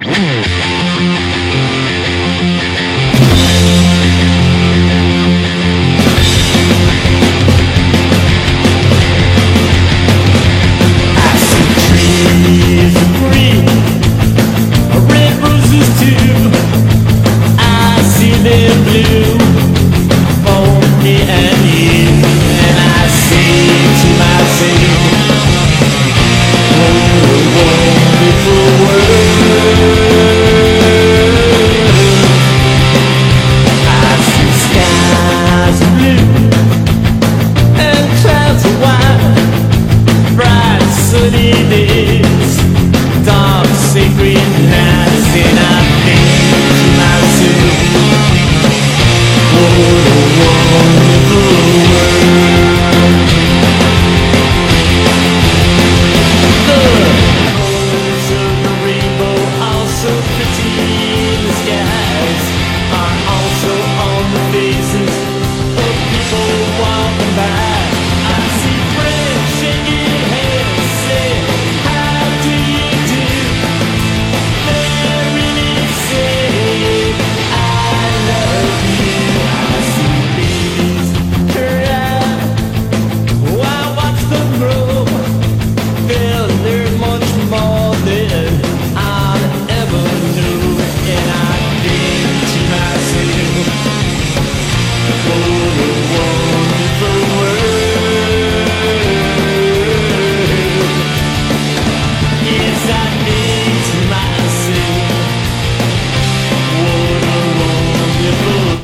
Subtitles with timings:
[0.00, 0.26] Mm-hmm.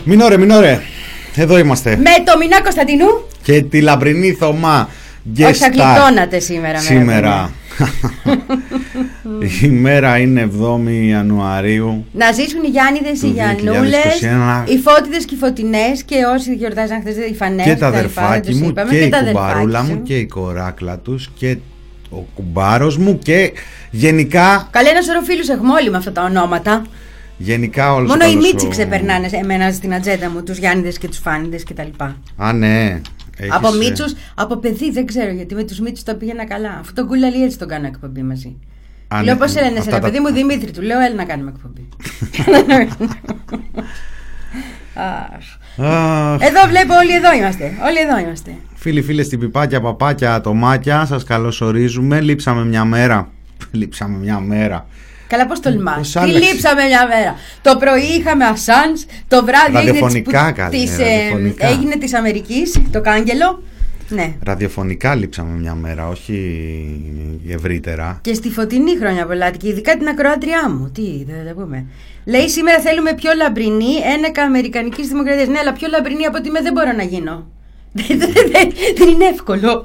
[0.09, 0.81] Μινόρε, μινόρε.
[1.35, 1.97] Εδώ είμαστε.
[1.97, 3.07] Με το Μινά Κωνσταντινού.
[3.43, 4.89] Και τη λαμπρινή Θωμά.
[5.41, 6.79] Όχι, θα γλιτώνατε σήμερα.
[6.79, 7.51] Σήμερα.
[9.63, 12.07] Η μέρα είναι 7η Ιανουαρίου.
[12.13, 14.21] Να ζήσουν οι Γιάννηδες, οι Γιαννούλες,
[14.65, 17.67] οι φώτιδες και οι φωτεινές και όσοι γιορτάζαν χθες οι φανές.
[17.67, 21.57] Και τα αδερφάκια μου και, και η κουμπαρούλα μου και η κοράκλα τους και
[22.11, 23.53] ο κουμπάρος μου και
[23.91, 24.69] γενικά.
[24.71, 26.83] Καλέ ένα σωρό φίλου έχουμε όλοι με αυτά τα ονόματα.
[27.37, 31.63] Γενικά όλο Μόνο οι Μίτσι ξεπερνάνε εμένα στην ατζέντα μου, τους Γιάννηδες και τους Φάνηδες
[31.65, 32.05] κτλ.
[32.37, 33.01] Α, ναι.
[33.37, 33.55] Έχεις...
[33.55, 36.77] Από ε, Μίτσους, από παιδί δεν ξέρω γιατί με τους Μίτσους τα πήγαινα καλά.
[36.81, 38.57] Αυτό το κουλαλί έτσι τον κάνω εκπομπή μαζί.
[39.09, 41.53] Α, λέω ναι, πώ λένε σε ένα παιδί μου Δημήτρη, του λέω έλα να κάνουμε
[41.55, 41.89] εκπομπή.
[46.49, 47.65] εδώ βλέπω όλοι εδώ είμαστε.
[47.65, 48.57] Όλοι εδώ είμαστε.
[48.75, 52.21] Φίλοι, φίλες, στην πιπάκια, παπάκια, ατομάκια, σας καλωσορίζουμε.
[52.21, 53.29] Λείψαμε μια μέρα.
[53.79, 54.87] Λείψαμε μια μέρα.
[55.29, 56.13] Καλά, πώς τολμάς.
[56.13, 57.37] Τι λείψαμε μια μέρα.
[57.63, 58.97] Το πρωί είχαμε Ασάν,
[59.29, 63.63] το βράδυ ραδιοφωνικά, έγινε, της, ε, έγινε της Αμερικής, το κάγκελο.
[64.09, 64.35] Ναι.
[64.45, 66.39] Ραδιοφωνικά λείψαμε μια μέρα, όχι
[67.49, 68.19] ευρύτερα.
[68.23, 70.91] Και στη φωτεινή χρόνια πελάτικη, ειδικά την ακροάτριά μου.
[70.95, 71.85] Τι, δεν τα πούμε.
[72.25, 75.49] Λέει σήμερα θέλουμε πιο λαμπρινή ένεκα Αμερικανικής Δημοκρατίας.
[75.49, 77.47] Ναι, αλλά πιο λαμπρινή από ότι με δεν μπορώ να γίνω.
[78.99, 79.85] δεν είναι εύκολο.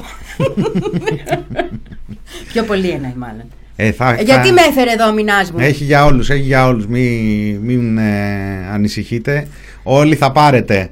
[2.51, 3.45] πιο πολύ ένα μάλλον.
[3.83, 6.67] Ε, θα, ε, γιατί με έφερε εδώ ο μηνάς μου; Έχει για όλους, έχει για
[6.67, 6.87] όλους.
[6.87, 9.47] Μην, μην ε, ανησυχείτε.
[9.83, 10.89] Όλοι θα πάρετε.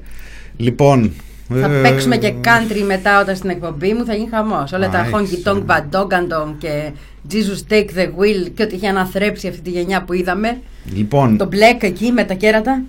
[0.56, 1.12] Λοιπόν...
[1.48, 4.72] Θα ε, παίξουμε και country μετά όταν στην εκπομπή μου θα γίνει χαμός.
[4.72, 6.90] Όλα τα honky tonk, badogandong και
[7.32, 10.58] Jesus take the wheel και ό,τι είχε αναθρέψει αυτή τη γενιά που είδαμε.
[10.94, 11.36] Λοιπόν...
[11.36, 12.82] Το black εκεί με τα κέρατα.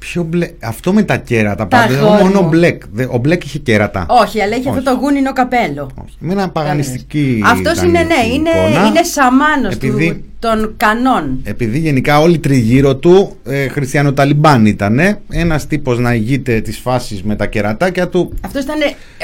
[0.00, 0.50] Ποιο μπλε...
[0.60, 1.94] Αυτό με τα κέρατα πάντα.
[1.94, 2.82] Εγώ μόνο μπλεκ.
[3.10, 4.06] Ο μπλεκ είχε κέρατα.
[4.08, 5.90] Όχι, αλλά είχε αυτό το γούνινο καπέλο.
[6.04, 6.14] Όχι.
[6.18, 7.42] Με ένα παγανιστική.
[7.44, 8.50] Αυτός είναι, ναι, είναι,
[8.86, 10.24] είναι σαμάνος Επειδή...
[10.38, 11.40] των κανόν.
[11.42, 15.00] Επειδή γενικά όλοι τριγύρω του ε, χριστιανοταλιμπάν ήταν.
[15.28, 18.32] Ένας τύπος να ηγείται της φάσης με τα κερατάκια του.
[18.40, 18.78] Αυτός ήταν.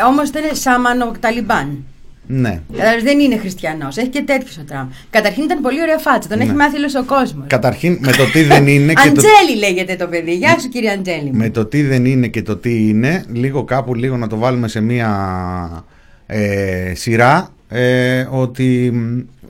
[0.08, 1.84] Όμως ήταν σαμάνο ταλιμπάν.
[2.26, 2.60] Ναι.
[2.68, 3.96] Δηλαδή δεν είναι χριστιανός.
[3.96, 4.88] Έχει και τέτοιος ο Τραμπ.
[5.10, 6.28] Καταρχήν ήταν πολύ ωραία φάτσα.
[6.28, 6.44] Τον ναι.
[6.44, 7.44] έχει μάθει όλος ο κόσμος.
[7.46, 8.92] Καταρχήν με το τι δεν είναι.
[8.92, 9.58] και Αντζέλη το...
[9.58, 10.34] λέγεται το παιδί.
[10.34, 11.30] Γεια σου κύριε Αντζέλη.
[11.32, 13.24] Με το τι δεν είναι και το τι είναι.
[13.32, 15.84] Λίγο κάπου λίγο να το βάλουμε σε μία
[16.26, 17.50] ε, σειρά.
[17.68, 18.92] Ε, ότι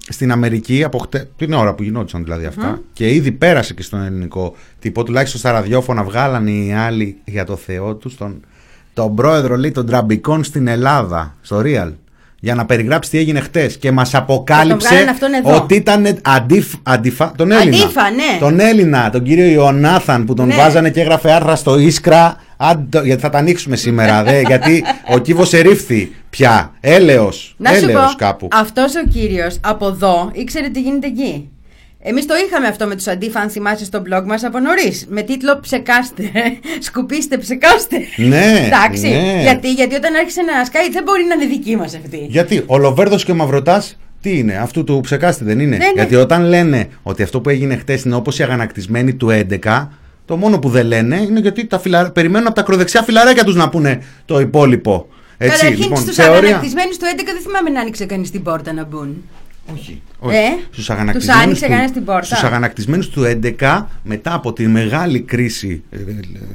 [0.08, 4.02] στην Αμερική από χτε, την ώρα που γινόντουσαν δηλαδή αυτά και ήδη πέρασε και στον
[4.02, 8.44] ελληνικό τύπο τουλάχιστον στα ραδιόφωνα βγάλανε οι άλλοι για το Θεό τους τον,
[8.92, 11.92] τον πρόεδρο λέει των τραμπικών στην Ελλάδα στο Real
[12.40, 17.84] για να περιγράψει τι έγινε χτες και μας αποκάλυψε ότι ήταν αντίφ, αντιφα, τον Έλληνα.
[17.84, 18.38] Αντίφα, ναι.
[18.40, 20.54] Τον Έλληνα, τον κύριο Ιωνάθαν που τον ναι.
[20.54, 22.36] βάζανε και έγραφε άρθρα στο Ίσκρα.
[23.04, 24.84] γιατί θα τα ανοίξουμε σήμερα, δε, γιατί
[25.14, 26.72] ο κύβο ερήφθη πια.
[26.80, 27.56] Έλεος.
[27.62, 28.48] Έλεος κάπου.
[28.52, 31.50] Αυτός ο κύριος από εδώ ήξερε τι γίνεται εκεί.
[32.08, 35.06] Εμείς το είχαμε αυτό με τους αντίφα, αν θυμάσαι στο blog μας από νωρίς.
[35.08, 36.30] Με τίτλο Ψεκάστε.
[36.80, 37.96] Σκουπίστε, ψεκάστε.
[38.16, 38.64] Ναι.
[38.66, 39.08] Εντάξει.
[39.08, 39.42] Ναι.
[39.42, 42.26] Γιατί, γιατί όταν άρχισε να σκάει, δεν μπορεί να είναι δική μας αυτή.
[42.28, 45.92] Γιατί ο Λοβέρδος και ο Μαυρωτάς Τι είναι, αυτού του ψεκάστη δεν είναι; Ναι, ναι.
[45.94, 49.88] Γιατί όταν λένε ότι αυτό που έγινε χτες είναι όπως οι αγανακτισμένοι του 11,
[50.24, 52.10] το μόνο που δεν λένε είναι γιατί τα φιλα...
[52.10, 55.08] περιμένουν από τα ακροδεξιά φιλαράκια τους να πούνε το υπόλοιπο.
[55.38, 56.38] Έτσι, Καταρχήν λοιπόν, στους θεωρία.
[56.38, 59.24] αγανακτισμένους του 11 δεν θυμάμαι να άνοιξε κανείς την πόρτα να μπουν.
[59.74, 60.02] Όχι.
[60.22, 60.36] Ε, όχι.
[60.62, 64.66] Στους τους αγανακτισμένους άνοιξε του- κανένας την πόρτα; Στους αγανακτισμένους του 11, μετά από τη
[64.66, 65.96] μεγάλη κρίση, ε,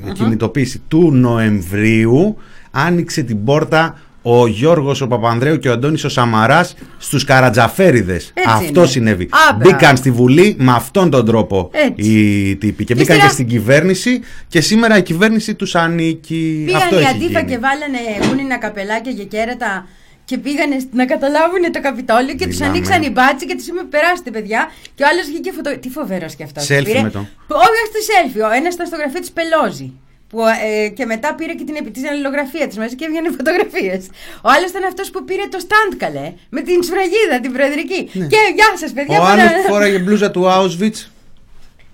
[0.09, 2.37] ε, κινητοποίηση του Νοεμβρίου,
[2.71, 8.31] άνοιξε την πόρτα ο Γιώργος ο Παπανδρέου και ο Αντώνης ο Σαμαράς στους Καρατζαφέριδες.
[8.33, 8.89] Έτσι Αυτό είναι.
[8.89, 9.23] συνέβη.
[9.23, 9.27] Α,
[9.57, 9.75] μπράβο.
[9.77, 12.09] Μπήκαν στη Βουλή με αυτόν τον τρόπο Έτσι.
[12.11, 16.63] οι τύποι και, Και μπήκαν ύστερα- και στην κυβέρνηση και σήμερα η κυβέρνηση τους ανήκει.
[16.65, 17.51] Πήγαν Αυτό οι έχει αντίφα γίνει.
[17.51, 19.87] και βάλανε γούνινα καπελάκια και κέρατα
[20.31, 22.71] και πήγανε σ- να καταλάβουν το Καπιτόλιο και τους Μιλάμε.
[22.77, 24.61] ανοίξαν οι μπάτσι και τους είπαμε περάστε παιδιά.
[24.95, 25.69] Και ο άλλος βγήκε φωτο.
[25.83, 26.63] Τι φοβερό και αυτός.
[26.71, 27.19] Selfie με το.
[27.65, 28.43] Όχι, όχι το selfie.
[28.49, 29.89] Ο ένας ήταν στο γραφείο της Πελόζη.
[30.29, 34.01] Που, ε, και μετά πήρε και την, επι- την αλληλογραφία της μαζί και έβγαινε φωτογραφίες.
[34.47, 36.27] Ο άλλος ήταν αυτός που πήρε το stand καλέ.
[36.55, 38.01] Με την σφραγίδα, την προεδρική.
[38.33, 39.17] Και γεια σας, παιδιά.
[39.17, 39.23] Ναι.
[39.23, 40.99] Ο πολλά- άλλος φόραγε μπλούζα του Auschwitz.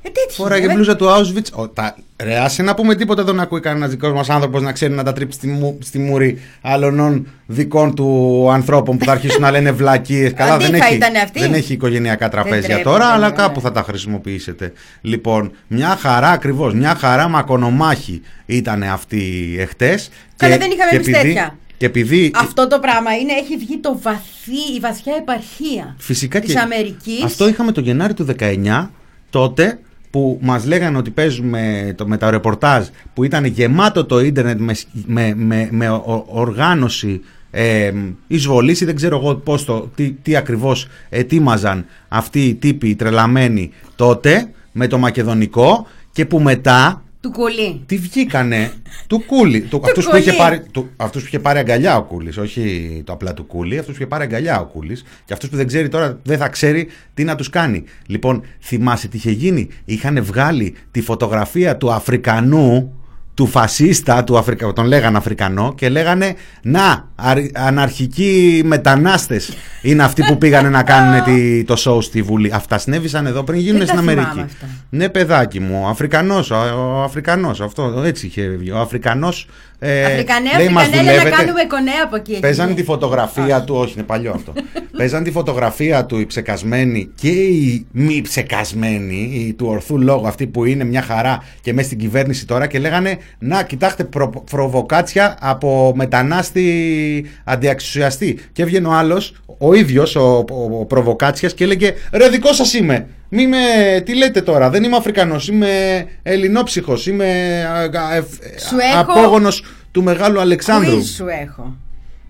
[0.01, 1.51] Ε, τέτοιο, Φόραγε ε, μπλούζα του Auschwitz.
[1.51, 4.71] Ο, τα, ρε, άσε να πούμε τίποτα εδώ να ακούει κανένας δικός μας άνθρωπος να
[4.71, 9.41] ξέρει να τα τρίψει στη, μου, στη μούρη άλλων δικών του ανθρώπων που θα αρχίσουν
[9.41, 10.33] να λένε βλακίες.
[10.33, 11.39] Καλά, δεν Αντίφα έχει, ήταν αυτή.
[11.39, 13.35] δεν έχει οικογενειακά τραπέζια τρέπονται, τώρα, αλλά ναι.
[13.35, 14.73] κάπου θα τα χρησιμοποιήσετε.
[15.01, 20.09] Λοιπόν, μια χαρά ακριβώς, μια χαρά μακονομάχη ήταν αυτή εχθές.
[20.35, 21.57] Καλά, δεν είχαμε εμείς τέτοια.
[21.77, 26.53] Και επειδή Αυτό το πράγμα είναι, έχει βγει το βαθύ, η βαθιά επαρχία Φυσικά της
[26.53, 27.23] και Αμερικής.
[27.23, 28.89] Αυτό είχαμε το Γενάρη του 19,
[29.29, 29.79] τότε
[30.17, 34.73] που μας λέγανε ότι παίζουμε το, με τα ρεπορτάζ που ήταν γεμάτο το ίντερνετ με,
[34.73, 37.21] σ- με, με, με ο- οργάνωση
[37.51, 37.91] ε,
[38.27, 42.95] εισβολής ή δεν ξέρω εγώ πώς το, τι, τι ακριβώς ετοίμαζαν αυτοί οι τύποι οι
[42.95, 47.81] τρελαμένοι τότε με το μακεδονικό και που μετά Του κουλή.
[47.85, 48.71] τι βγήκανε;
[49.07, 49.61] Του Κούλι.
[49.61, 50.21] Του, αυτούς, που Κούλι.
[50.21, 53.77] είχε πάρει, του, αυτούς που είχε πάρει αγκαλιά ο Κούλης, όχι το απλά του Κούλι,
[53.77, 56.49] αυτούς που είχε πάρει αγκαλιά ο Κούλης και αυτούς που δεν ξέρει τώρα δεν θα
[56.49, 57.83] ξέρει τι να τους κάνει.
[58.05, 62.96] Λοιπόν, θυμάσαι τι είχε γίνει; Είχαν βγάλει τη φωτογραφία του Αφρικανού,
[63.37, 64.73] του φασίστα, του Αφρικα...
[64.73, 71.23] τον λέγανε Αφρικανό και λέγανε να, αρ- αναρχικοί μετανάστες είναι αυτοί που πήγανε να κάνουν
[71.23, 72.51] τη, το show στη Βουλή.
[72.53, 74.53] Αυτά συνέβησαν εδώ πριν γίνουν Δεν τα στην θυμάμαι Αμερική.
[74.53, 74.67] αυτά.
[74.89, 78.71] Ναι, παιδάκι μου, ο Αφρικανός, ο, ο Αφρικανός, αυτό έτσι είχε βγει.
[78.71, 79.47] Ο Αφρικανός
[79.79, 81.43] ε, Αφρικανέ, λέει, «Μας Αφρικανέλα να δουλεύετε».
[81.43, 82.31] κάνουμε κονέ από εκεί.
[82.31, 82.81] έχει Παίζανε γίνει.
[82.81, 84.53] τη φωτογραφία του, όχι είναι παλιό αυτό.
[84.97, 90.47] Παίζανε τη φωτογραφία του οι ψεκασμένοι και οι μη ψεκασμένοι, οι του ορθού λόγου, αυτοί
[90.47, 95.37] που είναι μια χαρά και μέσα στην κυβέρνηση τώρα και λέγανε Να, κοιτάξτε, προ, προβοκάτσια
[95.41, 98.39] από μετανάστη αντιαξουσιαστή.
[98.51, 102.73] Και έβγαινε ο άλλος, ο ίδιος, ο, ο, ο προβοκάτσιας, και έλεγε Ρε, δικό σας
[102.73, 103.07] είμαι.
[103.29, 103.57] Μη με,
[104.05, 107.25] τι λέτε τώρα, δεν είμαι Αφρικανός, είμαι ελληνόψυχος, είμαι
[107.65, 110.97] α, α, ευ- Σου έχω- απόγονος του Μεγάλου Αλεξάνδρου.
[110.99, 111.75] Quiz σου έχω.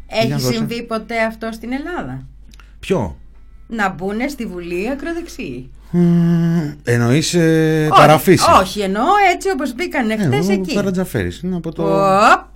[0.08, 0.54] Έχει δώσε.
[0.54, 2.26] συμβεί ποτέ αυτό στην Ελλάδα;
[2.80, 3.18] Ποιο;
[3.68, 5.72] Να μπουν στη Βουλή ακροδεξιοί.
[6.84, 8.46] Εννοείς ε, Όχι, ταραφίση.
[8.62, 9.04] Όχι, εννοώ
[9.34, 10.74] έτσι όπως μπήκαν Ε, χτε ο εκεί.
[10.76, 11.84] Καρατζαφέρης είναι από το...
[12.34, 12.56] Οπ.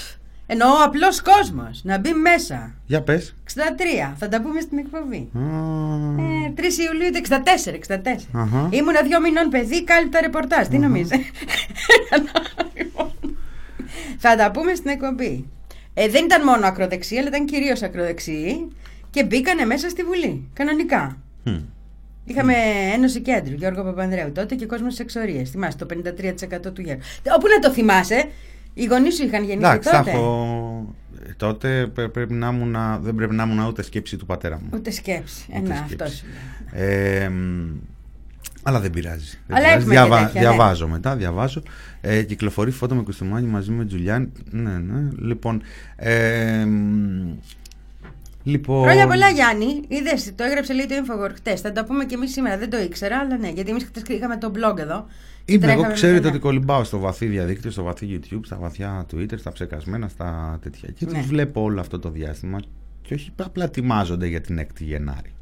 [0.53, 1.81] Εννοώ απλός κόσμος.
[1.83, 2.73] Να μπει μέσα.
[2.85, 3.35] Για πες.
[3.43, 4.15] 63.
[4.17, 5.29] Θα τα πούμε στην εκπομπή.
[5.37, 5.39] Α,
[6.47, 7.73] Ε, 3 Ιουλίου του 64.
[7.73, 8.27] 64.
[8.31, 8.67] Αχα.
[8.71, 10.67] Ήμουνα δύο μηνών παιδί, κάλυπτα ρεπορτάζ.
[10.67, 11.19] Τι νομίζεις;
[14.23, 15.45] Θα τα πούμε στην εκπομπή.
[15.93, 18.67] Ε, δεν ήταν μόνο ακροδεξιοί, αλλά ήταν κυρίως ακροδεξιοί
[19.09, 20.49] και μπήκανε μέσα στη Βουλή.
[20.53, 21.17] Κανονικά.
[21.43, 21.57] Μμ.
[22.25, 22.53] Είχαμε
[22.93, 25.43] Ένωση Κέντρου, Γιώργο Παπανδρέου τότε και κόσμος στι εξορίε.
[25.43, 26.99] Θυμάσαι το 53% του γέρου.
[27.35, 28.29] Όπου να το θυμάσαι,
[28.73, 30.95] οι γονείς σου είχαν γεννηθεί Εντάξει, τότε; Έχω...
[31.37, 34.69] Τότε πρέπει να ήμουν, δεν πρέπει να ήμουν ούτε σκέψη του πατέρα μου.
[34.73, 35.45] Ούτε σκέψη.
[35.51, 36.05] Ε, Ένα, αυτό.
[36.71, 37.29] Ε,
[38.63, 39.39] αλλά δεν πειράζει.
[39.47, 39.87] Δεν αλλά πειράζει.
[39.87, 40.19] Διαβα...
[40.19, 40.47] Τέτοια, ναι.
[40.47, 40.91] διαβάζω ναι.
[40.91, 41.61] μετά, διαβάζω.
[42.01, 44.31] Ε, κυκλοφορεί φώτο με μαζί με Τζουλιάν.
[44.49, 45.09] Ναι, ναι.
[45.17, 45.61] Λοιπόν,
[45.95, 46.65] ε,
[48.43, 49.81] λοιπόν Χρόνια πολλά, Γιάννη.
[49.87, 51.61] Είδες, το έγραψε λέει το Infowar χτες.
[51.61, 52.57] Θα τα πούμε και εμείς σήμερα.
[52.57, 55.05] Δεν το ήξερα, αλλά ναι, γιατί εμείς χτες είχαμε το blog εδώ.
[55.45, 58.57] και Είμαι εγώ, τρέχαμε ξέρετε με- ότι κολυμπάω στο βαθύ διαδίκτυο, στο βαθύ YouTube, στα
[58.59, 60.89] βαθιά Twitter, στα ψεκασμένα, στα τέτοια.
[60.99, 61.17] Και Ναι.
[61.17, 62.59] τους βλέπω όλο αυτό το διάστημα
[63.01, 65.33] και όχι απλά ετοιμάζονται για την 6η Γενάρη.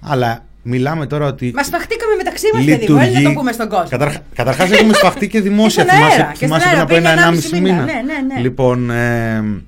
[0.00, 1.52] Αλλά μιλάμε τώρα ότι.
[1.54, 2.98] Μας σπαχτήκαμε μεταξύ μας, παιδί μου.
[2.98, 3.88] Έλα να το πούμε στον κόσμο.
[3.88, 5.84] Καταρχά καταρχάς έχουμε σπαχτεί και δημόσια.
[5.84, 7.74] Και στον αέρα, θυμάσαι και θυμάσαι στον πριν αέρα, από πριν ένα-ενάμιση 1,5 μήνα.
[7.80, 7.84] μήνα.
[7.84, 8.40] Ναι, ναι, ναι.
[8.40, 8.90] Λοιπόν.
[8.90, 9.62] Ε,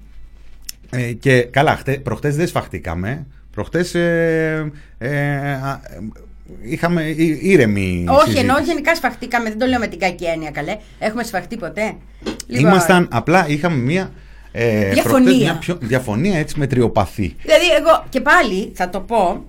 [0.97, 3.27] ε, και καλά, χτε, προχτές δεν σφαχτήκαμε.
[3.51, 5.11] Προχτές ε, ε,
[5.53, 5.99] α, ε,
[6.63, 8.45] είχαμε ή- ήρεμη Όχι, συζήτηση.
[8.45, 10.77] ενώ γενικά σφαχτήκαμε, δεν το λέω με την κακή έννοια, καλέ.
[10.99, 11.95] Έχουμε σφαχτεί ποτέ.
[12.47, 14.11] Λοιπόν, Ήμασταν, απλά είχαμε μία
[14.53, 15.03] ε, Διαφωνία.
[15.03, 17.35] προχτές μια πιο, διαφωνία έτσι μετριοπαθή.
[17.43, 19.45] Δηλαδή, εγώ και πάλι θα το πω.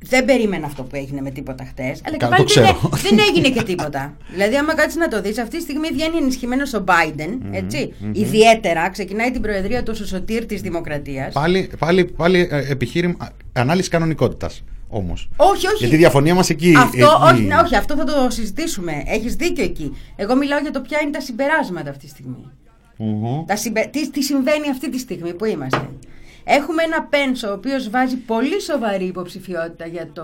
[0.00, 2.00] Δεν περίμενα αυτό που έγινε με τίποτα χτες.
[2.04, 2.90] Αλλά και Κα- πάλι το δεν, ξέρω.
[2.94, 4.16] έ- δεν έγινε και τίποτα.
[4.32, 7.38] δηλαδή, άμα κάτσεις να το δεις, αυτή τη στιγμή βγαίνει ενισχυμένος ο Biden.
[7.50, 11.32] ετσι Ιδιαίτερα ξεκινάει την προεδρία του ω ο σωτήρ της Δημοκρατίας.
[11.32, 13.16] Πάλι, πάλι, πάλι ε, επιχείρημα,
[13.52, 14.64] ανάλυση κανονικότητας.
[14.88, 15.28] όμως.
[15.36, 15.76] Όχι, όχι.
[15.78, 16.74] Γιατί η διαφωνία μας εκεί.
[16.76, 17.34] Αυτό, εκεί...
[17.34, 19.02] όχι, ναι, όχι, αυτό θα το συζητήσουμε.
[19.06, 19.96] Έχεις δίκιο εκεί.
[20.16, 22.50] Εγώ μιλάω για το ποια είναι τα συμπεράσματα αυτή τη στιγμή.
[22.96, 23.44] Μμμ.
[23.46, 23.88] Τα συμπε...
[23.92, 25.88] τι, τι συμβαίνει αυτή τη στιγμή που είμαστε.
[26.50, 30.22] Έχουμε ένα Πένσο ο οποίος βάζει πολύ σοβαρή υποψηφιότητα για το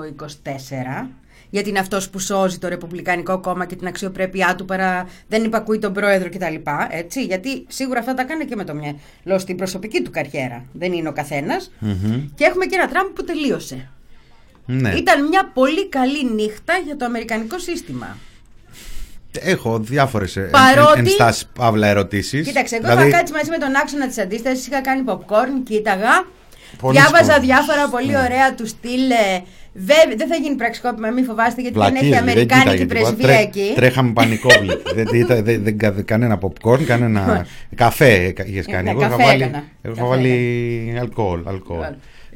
[1.05, 1.07] 24
[1.51, 5.79] γιατί είναι αυτός που σώζει το Ρεπουμπλικανικό κόμμα και την αξιοπρέπειά του παρά δεν υπακούει
[5.79, 6.55] τον πρόεδρο κτλ.
[6.91, 10.65] Έτσι, γιατί σίγουρα αυτά τα κάνει και με το μυαλό στην προσωπική του καριέρα.
[10.73, 11.73] Δεν είναι ο καθένας.
[11.79, 12.29] Μμμ.
[12.35, 13.89] Και έχουμε και ένα Τραμπ που τελείωσε.
[14.67, 14.95] Ναι.
[14.95, 18.17] Ήταν μια πολύ καλή νύχτα για το αμερικανικό σύστημα.
[19.41, 22.47] Έχω διάφορες Παρότι- ενστάσεις παύλα ερωτήσεις.
[22.47, 26.27] Κοίταξε, εγώ είχα κάτσει μαζί με τον άξονα τη αντίσταση, είχα κάνει popcorn, κοίταγα.
[26.81, 27.47] Πολύ διάβαζα σκόρπι.
[27.47, 28.19] διάφορα πολύ Ναι.
[28.19, 29.11] ωραία του στυλ.
[29.11, 29.43] ε,
[29.77, 33.01] Βέβαια, δεν θα γίνει πραξικόπημα, μην φοβάστε, γιατί δεν Βλακίες, έχει δεν Αμερικάνικη κοίταγε τίποτα.
[33.15, 33.73] πρεσβεία Τρέ- εκεί.
[33.75, 34.83] Τρέχαμε πανικόβλητοι.
[34.97, 38.83] δεν, δεν, δεν, δεν, κα- κανένα popcorn, κανένα καφέ είχες κάνει.
[38.85, 39.65] Ναι, Εγώ είχα καφέ βάλει, έκανα.
[39.83, 41.41] εγώ είχα Καφέ βάλει αλκοόλ.
[41.47, 41.79] αλκοόλ.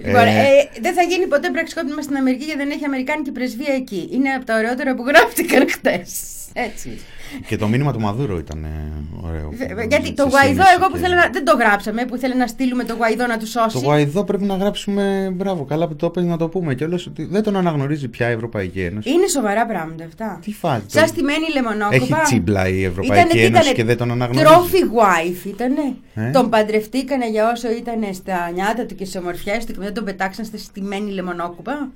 [0.05, 3.75] Λοιπόν, Ε, ε, δεν θα γίνει ποτέ πραξικόπημα στην Αμερική γιατί δεν έχει Αμερικάνικη πρεσβεία
[3.75, 4.09] εκεί.
[4.13, 6.11] Είναι από τα ωραιότερα που γράφτηκαν χτες.
[6.53, 6.99] Έτσι.
[7.47, 8.93] Και το μήνυμα του Μαδούρο ήταν ε,
[9.27, 9.51] ωραίο.
[9.53, 11.29] Βε- Γιατί το Σε Γουαϊδό, σύνεση εγώ που και- θέλω να.
[11.33, 13.85] Δεν το γράψαμε, που ήθελε να στείλουμε το Γουαϊδό να τους Το σώσει.
[13.85, 15.31] Γουαϊδό πρέπει να γράψουμε.
[15.35, 18.33] Μπράβο, καλά που το έπαιζε να το πούμε κιόλας ότι δεν τον αναγνωρίζει πια η
[18.33, 19.11] Ευρωπαϊκή Ένωση.
[19.11, 20.39] Είναι σοβαρά πράγματα αυτά.
[20.45, 20.83] Τι φάση.
[20.87, 21.95] Σαν στημένη λεμονόκοπα.
[21.95, 24.53] Έχει τσίμπλα η Ευρωπαϊκή Ήτανε- Ένωση ήτανε και δεν τον αναγνωρίζει.
[24.55, 25.95] Trophy wife ήτανε.
[26.15, 29.93] Ε; Τον παντρευτήκανε για όσο ήταν στα νιάτα του και στις ομορφιές του και μετά
[29.93, 31.91] τον πετάξαν στη στημένη λεμονόκοπα.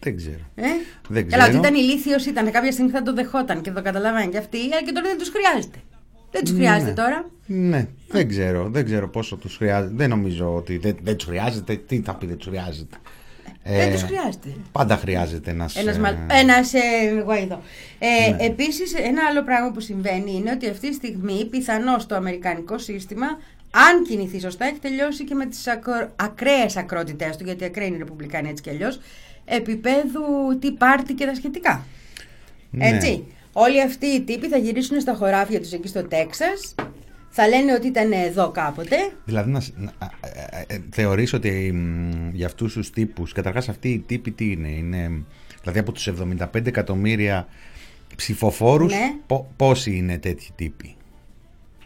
[0.00, 0.40] Δεν ξέρω.
[0.54, 0.62] Ε;
[1.08, 1.68] Δεν Καλά, ότι ξέρω.
[1.68, 2.50] ήταν ηλίθιος ήταν.
[2.50, 5.28] Κάποια στιγμή θα το δεχόταν και το καταλαβαίνει και αυτή, αλλά και τώρα δεν τους
[5.28, 5.78] χρειάζεται.
[6.30, 6.94] Δεν τους χρειάζεται Ναι.
[6.96, 7.30] τώρα.
[7.46, 8.68] Ναι, δεν ξέρω.
[8.70, 9.92] Δεν ξέρω πόσο τους χρειάζεται.
[9.96, 11.76] Δεν νομίζω ότι δεν, δεν τους χρειάζεται.
[11.76, 12.96] Τι θα πει δεν τους χρειάζεται.
[13.64, 14.48] δεν Ε, τους χρειάζεται.
[14.72, 15.76] Πάντα χρειάζεται ένας.
[15.76, 16.26] Ένας, μα...
[16.40, 16.78] ένας ε,
[17.24, 17.62] Γουαϊδό.
[17.98, 22.78] Ε, Επίσης, ένα άλλο πράγμα που συμβαίνει είναι ότι αυτή τη στιγμή πιθανώς το αμερικανικό
[22.78, 23.26] σύστημα,
[23.74, 26.12] αν κινηθεί σωστά, έχει τελειώσει και με τις ακρο...
[26.16, 29.00] ακραίες ακρότητες του, γιατί ακραίοι είναι οι Ρεπουμπλικάνοι έτσι κι αλλιώς,
[29.44, 30.22] επίπεδου
[30.60, 31.86] τι πάρτι και τα σχετικά.
[32.70, 32.88] Ναι.
[32.88, 33.24] Έτσι.
[33.52, 36.74] Όλοι αυτοί οι τύποι θα γυρίσουν στα χωράφια τους εκεί στο Τέξας,
[37.28, 38.96] θα λένε ότι ήταν εδώ κάποτε.
[39.24, 43.68] Δηλαδή, να, σ- να, ε, ε, ε, θεωρείς ότι μ, για αυτούς τους τύπους, καταρχάς
[43.68, 45.22] αυτοί οι τύποι τι είναι, είναι
[45.60, 47.46] δηλαδή από τους 75 εκατομμύρια
[48.16, 49.14] ψηφοφόρους, Ναι.
[49.26, 50.96] πο- πόσοι είναι τέτοιοι τύποι;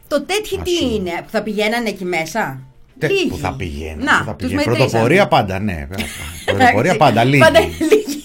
[0.08, 0.94] Το τέτοιοι Ας τι πούμε.
[0.94, 2.60] είναι, που θα πηγαίνανε εκεί μέσα;
[2.98, 3.28] Τε- Λίγοι.
[3.28, 4.04] που θα πηγαίνουν.
[4.04, 4.56] Να, που θα τους πηγαίνουν.
[4.64, 4.88] μετρήσαμε.
[4.90, 5.86] Πρωτοπορία πάντα, ναι.
[6.46, 7.38] Πρωτοπορία Εντάξει, πάντα, λίγοι.
[7.42, 7.74] Πάντα λίγοι.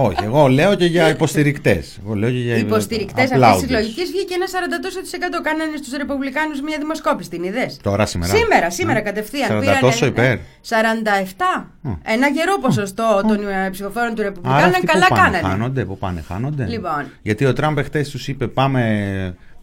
[0.00, 1.98] Όχι, εγώ λέω και για υποστηρικτές.
[2.04, 3.66] Εγώ λέω και για Οι υποστηρικτές αυτή applauses.
[3.66, 7.28] τη λογική βγήκε ένα 40% κάνανε στους Ρεπουμπλικάνους μια δημοσκόπηση.
[7.30, 8.34] Την είδες; Τώρα σήμερα.
[8.36, 9.04] Σήμερα, σήμερα Ναι.
[9.04, 9.48] κατευθείαν.
[9.50, 10.36] 40 πήρανε- τόσο υπέρ.
[10.36, 11.70] 47.
[11.80, 11.92] Μμ.
[12.02, 15.48] Ένα γερό ποσοστό των ε, ψηφοφόρων του Άρα Ρεπουμπλικάνου αυτοί καλά που πάνε, κάνανε.
[15.48, 16.66] χάνονται, που πάνε, χάνονται.
[16.66, 17.10] Λοιπόν.
[17.22, 18.82] Γιατί ο Τραμπ χθε τους είπε πάμε,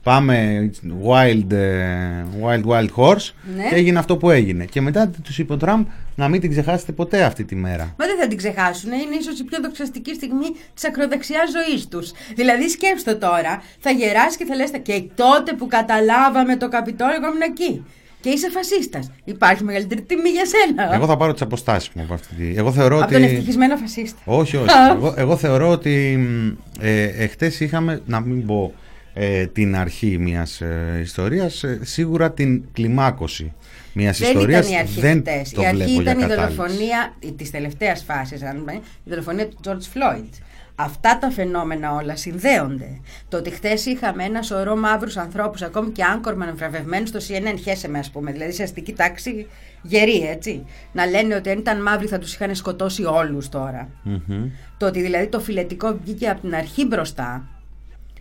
[0.05, 0.69] πάμε
[1.09, 3.67] wild, ε, wild, wild horse Ναι.
[3.69, 4.65] και έγινε αυτό που έγινε.
[4.65, 5.85] Και μετά τους είπε ο Τραμπ
[6.15, 7.83] να μην την ξεχάσετε ποτέ αυτή τη μέρα.
[7.97, 8.91] Μα δεν θα την ξεχάσουν.
[8.91, 12.11] Είναι ίσως η πιο δοξαστική στιγμή της ακροδεξιάς ζωής τους.
[12.35, 17.15] Δηλαδή, σκέψτε το τώρα, θα γεράσεις και θα λες: Και τότε που καταλάβαμε το Καπιτόλιο,
[17.15, 17.85] εγώ ήμουν εκεί.
[18.21, 19.11] Και είσαι φασίστας.
[19.23, 20.93] Υπάρχει μεγαλύτερη τιμή για σένα.
[20.95, 22.53] Εγώ θα πάρω τις αποστάσεις μου από αυτή τη.
[22.57, 23.13] Εγώ θεωρώ Από ότι.
[23.13, 24.19] τον ευτυχισμένο φασίστα.
[24.25, 24.69] Όχι, όχι.
[24.95, 28.73] εγώ, εγώ θεωρώ ότι μ, ε, εχθές είχαμε, να μην πω
[29.17, 33.53] ε, την αρχή μιας ε, ιστορίας, ε, σίγουρα την κλιμάκωση
[33.93, 34.65] μιας Δεν ιστορίας.
[34.65, 35.51] ήταν η αρχή δεν χτες.
[35.51, 36.55] το Η αρχή βλέπω ήταν η για κατάληξη.
[36.57, 40.29] δολοφονία της τελευταίας φάσης, αν πούμε, η δολοφονία του George Floyd.
[40.77, 42.99] Αυτά τα φαινόμενα όλα συνδέονται.
[43.29, 47.87] Το ότι χθες είχαμε ένα σωρό μαύρους ανθρώπους, ακόμη και άγκορμαν βραβευμένους στο CNN, χέσε
[47.87, 49.47] με, ας πούμε, δηλαδή σε αστική τάξη
[49.81, 50.65] γερή, έτσι.
[50.91, 53.89] Να λένε ότι αν ήταν μαύροι θα τους είχαν σκοτώσει όλους τώρα.
[54.03, 54.49] Μμμ.
[54.77, 57.47] Το ότι δηλαδή το φιλετικό βγήκε από την αρχή μπροστά,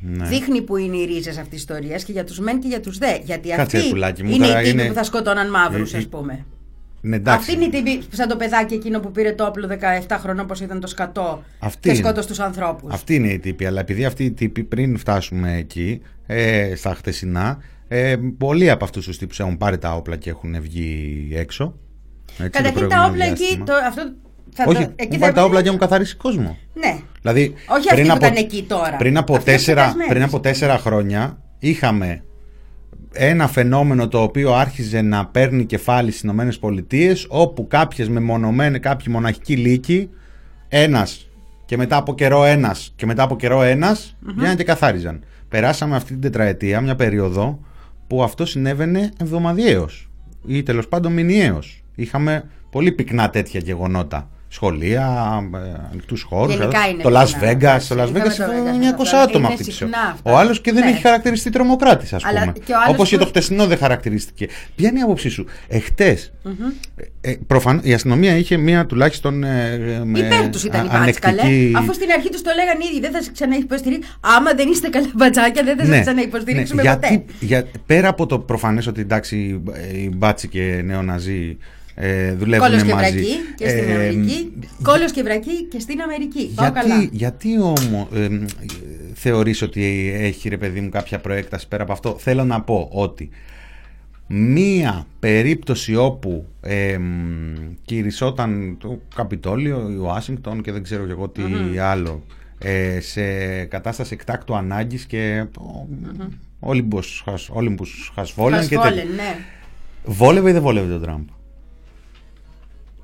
[0.00, 0.26] Ναι.
[0.26, 2.98] δείχνει που είναι οι ρίζες αυτής της ιστορίας και για τους μεν και για τους
[2.98, 3.16] δε.
[3.24, 5.96] Γιατί Κάτσε, αυτοί πουλάκι μου, είναι τώρα οι τύποι είναι- που θα σκότωναν μαύρους, Ε,
[5.96, 6.44] ε, ας πούμε.
[7.00, 7.38] Ναι, εντάξει.
[7.38, 10.64] Αυτή είναι η τύπη, σαν το παιδάκι εκείνο που πήρε το όπλο 17 χρονών, όπω
[10.64, 11.98] ήταν το σκατό Αυτή και είναι.
[11.98, 12.92] σκότωσε τους ανθρώπους.
[12.94, 17.58] Αυτή είναι η τύπη, αλλά επειδή αυτή η τύπη πριν φτάσουμε εκεί, ε, στα χτεσινά,
[17.88, 21.74] ε, πολλοί από αυτούς τους τύπους έχουν πάρει τα όπλα και έχουν βγει έξω.
[22.30, 23.36] Έτσι, το Καταρχήν τα προηγούμενο όπλα εκεί.
[23.42, 23.64] διάστημα.
[23.64, 24.12] Το, αυτό
[24.56, 26.56] θα Όχι, το, έχουν εκεί πάρει θα τα όπλα και έχουν καθαρίσει κόσμο.
[26.74, 26.98] Ναι.
[27.20, 28.96] Δηλαδή, Όχι αυτοί που ήταν εκεί τώρα.
[28.96, 30.10] Πριν από, Αυτοί τέσσερα, εξετασμένοι.
[30.10, 32.24] πριν από τέσσερα χρόνια είχαμε
[33.12, 39.06] ένα φαινόμενο το οποίο άρχιζε να παίρνει κεφάλι στις Ηνωμένες Πολιτείες όπου κάποιες μεμονωμένες, κάποιοι
[39.10, 40.10] μοναχικοί λύκοι
[40.68, 41.28] ένας
[41.64, 45.24] και μετά από καιρό ένας και μετά από καιρό ένας βγαίναν και καθάριζαν.
[45.48, 47.60] Περάσαμε αυτή την τετραετία, μια περίοδο
[48.06, 50.10] που αυτό συνέβαινε εβδομαδιαίως
[50.46, 51.82] ή τέλος πάντων μηνιαίως.
[51.94, 55.06] Είχαμε πολύ πυκνά τέτοια γεγονότα σχολεία,
[55.54, 55.58] ε,
[55.92, 56.54] ανοιχτούς χώρους.
[56.54, 57.40] Γενικά είναι Το συχνά.
[57.40, 57.80] Las Vegas.
[57.88, 59.16] Το Las Είδαμε Vegas το είναι Vegas, 900 αυτό.
[59.16, 60.10] άτομα Είναι αυτή τη συχνά ώρα.
[60.12, 60.32] αυτά.
[60.32, 60.90] Ο άλλος και δεν Ναι.
[60.90, 62.52] έχει χαρακτηριστεί τρομοκράτης, ας Αλλά πούμε.
[62.64, 64.48] και ο άλλος Όπως και που- το χτεσινό δεν χαρακτηρίστηκε.
[64.76, 66.32] Ποια είναι η άποψή σου; Εχθές.
[67.20, 69.44] Ε, προφανώ η αστυνομία είχε μία τουλάχιστον.
[69.44, 71.40] Ε, ε, με Υπέρ τους ήταν οι α- μπάτς, καλέ.
[71.40, 74.14] ανεκτική- Αφού στην αρχή τους το λέγανε ήδη, δεν θα σε ξαναυποστηρίξουμε.
[74.20, 77.08] Άμα δεν είστε καλά μπατσάκια, δεν θα σε ξαναυποστηρίξουμε ναι, ποτέ.
[77.08, 79.36] γιατί, για, πέρα από το προφανές ότι εντάξει,
[79.94, 81.56] οι μπάτσι και νεοναζί
[81.94, 83.10] ε, δουλεύουν Κόλος και μαζί.
[83.12, 84.52] βρακή και στην Ε, Αμερική.
[84.82, 86.52] Κόλος και βρακή και στην Αμερική.
[86.54, 86.94] Πάω καλά.
[86.94, 88.28] γιατί, γιατί όμω ε,
[89.14, 93.28] θεωρείς ότι έχει ρε παιδί μου κάποια προέκταση πέρα από αυτό; Θέλω να πω ότι
[94.26, 101.28] μία περίπτωση όπου ε, μ, κυρισόταν το Καπιτόλιο, η Ουάσιγκτον και δεν ξέρω και εγώ
[101.28, 101.42] τι
[101.78, 102.24] άλλο
[102.58, 103.24] ε, σε
[103.64, 106.28] κατάσταση εκτάκτου ανάγκης και mm-hmm.
[106.60, 109.04] Όλυμπους, has, Όλυμπους has fallen και Φασφόλεν, τέτοια.
[109.16, 109.36] ναι.
[110.04, 111.26] Βόλευε ή δεν βόλευε τον Τραμπ;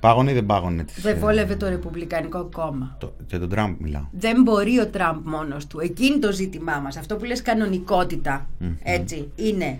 [0.00, 2.96] Πάγωνε ή δεν πάγωνε τις, Δεν ε, βόλευε το Ρεπουμπλικανικό κόμμα.
[3.00, 4.02] το, για τον Τραμπ μιλάω.
[4.10, 5.80] Δεν μπορεί ο Τραμπ μόνος του.
[5.80, 6.96] Εκείνη το ζήτημά μας.
[6.96, 8.46] Αυτό που λες κανονικότητα,
[8.82, 9.78] έτσι, είναι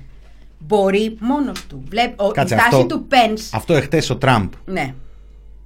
[0.58, 1.82] μπορεί μόνος του.
[1.88, 4.94] Βλέπ, ο, Κάτσε, η στάση αυτό- του Πένς, Αυτό εχθές ο Τραμπ ναι.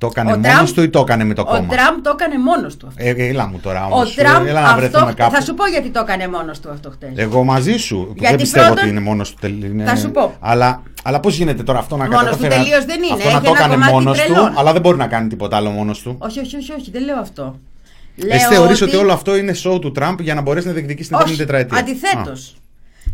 [0.05, 2.11] Το έκανε Ο μόνος Τραμπ- του ή το έκανε με το Ο κόμμα; Τραμπ το
[2.19, 3.03] έκανε μόνος του αυτό.
[3.05, 4.15] Ε, έλα μου τώρα Ο όμως.
[4.15, 5.35] Τραμπ έλα να βρεθούμε αυτό, κάπου.
[5.35, 7.11] θα σου πω γιατί το έκανε μόνος του αυτό χτες.
[7.15, 7.97] Εγώ μαζί σου.
[7.97, 9.37] που Γιατί δεν πιστεύω πρώτον- ότι είναι μόνος του.
[9.41, 10.35] τελ- είναι- Θα σου πω.
[10.41, 12.55] Αλλά, αλλά πώς γίνεται τώρα αυτό να Μόνος του καταφέρει.
[12.55, 13.13] τελείως δεν είναι.
[13.13, 14.53] Αυτό να Έχει το ένα έκανε κομμάτι μόνος τρελών.
[14.53, 16.17] του, αλλά δεν μπορεί να κάνει τίποτα άλλο μόνος του.
[16.19, 17.59] Όχι, όχι, όχι, όχι, δεν λέω αυτό.
[18.29, 18.97] Εσύ θεωρείς ότι...
[18.97, 21.79] όλο αυτό είναι show του Τραμπ για να μπορέσει να διεκδικήσει την επόμενη Όχι, τετραετία;
[21.79, 22.57] αντιθέτως.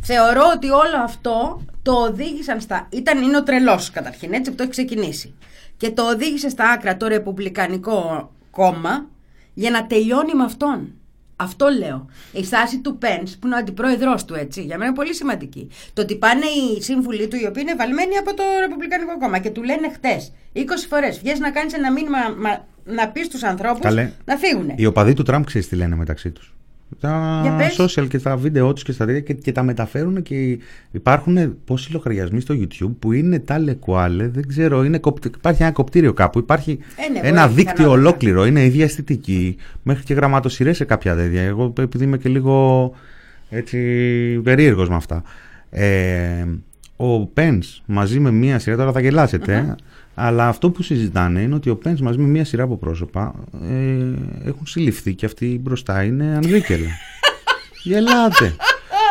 [0.03, 2.87] Θεωρώ ότι όλο αυτό το οδήγησαν στα.
[2.91, 5.35] Ήταν, είναι ο τρελός καταρχήν, έτσι που το έχει ξεκινήσει.
[5.81, 9.07] Και το οδήγησε στα άκρα το Ρεπουμπλικανικό κόμμα
[9.55, 10.93] για να τελειώνει με αυτόν.
[11.37, 12.07] Αυτό λέω.
[12.33, 15.69] Η στάση του Πεν, που είναι ο αντιπρόεδρός του, έτσι, για μένα είναι πολύ σημαντική.
[15.93, 19.51] Το ότι πάνε οι σύμβουλοι του, οι οποίοι είναι βαλμένοι από το Ρεπουμπλικανικό κόμμα και
[19.51, 23.81] του λένε χτες 20 φορές, βγαίνει να κάνεις ένα μήνυμα μα- να πεις στους ανθρώπους
[23.81, 24.13] Καλέ.
[24.25, 24.73] να φύγουν.
[24.77, 26.55] Οι οπαδοί του Τραμπ ξέρεις τι λένε μεταξύ τους.
[27.01, 27.77] Τα Για πες.
[27.81, 30.59] social και τα βίντεο τους και στα τέτοια και, και τα μεταφέρουν και
[30.91, 35.73] υπάρχουν πόσοι λογαριασμοί στο YouTube που είναι τάλε κουάλε, δεν ξέρω, είναι, κοπ- υπάρχει ένα
[35.73, 36.79] κοπτήριο κάπου, υπάρχει
[37.09, 38.01] Ε, ναι, ένα μπορεί, δίκτυο πιθανότατα.
[38.09, 41.43] ολόκληρο, είναι ίδια αισθητική, μέχρι και γραμματοσυρές σε κάποια τέτοια.
[41.43, 42.93] Εγώ επειδή είμαι και λίγο
[43.51, 43.79] έτσι
[44.45, 45.23] περίεργος με αυτά.
[45.71, 46.45] Ε,
[46.97, 49.75] ο Πένς μαζί με μία σειρά, τώρα θα γελάσετε,
[50.15, 53.35] αλλά αυτό που συζητάνε είναι ότι ο Πένς μαζί με μία σειρά από πρόσωπα
[53.71, 56.89] ε, έχουν συλληφθεί και αυτοί μπροστά είναι ανδρίκελα.
[57.83, 58.57] γελάτε.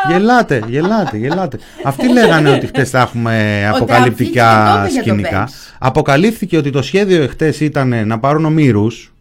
[0.08, 1.60] Γελάτε, γελάτε, γελάτε.
[1.84, 5.32] Αυτοί λέγανε ότι χτες θα έχουμε Ο αποκαλυπτικά Τραμπ βγήκε και το είπε για τον
[5.32, 5.48] σκηνικά.
[5.48, 5.76] Pence.
[5.80, 9.14] Αποκαλύφθηκε ότι το σχέδιο εχθέ ήταν να πάρουν ομήρους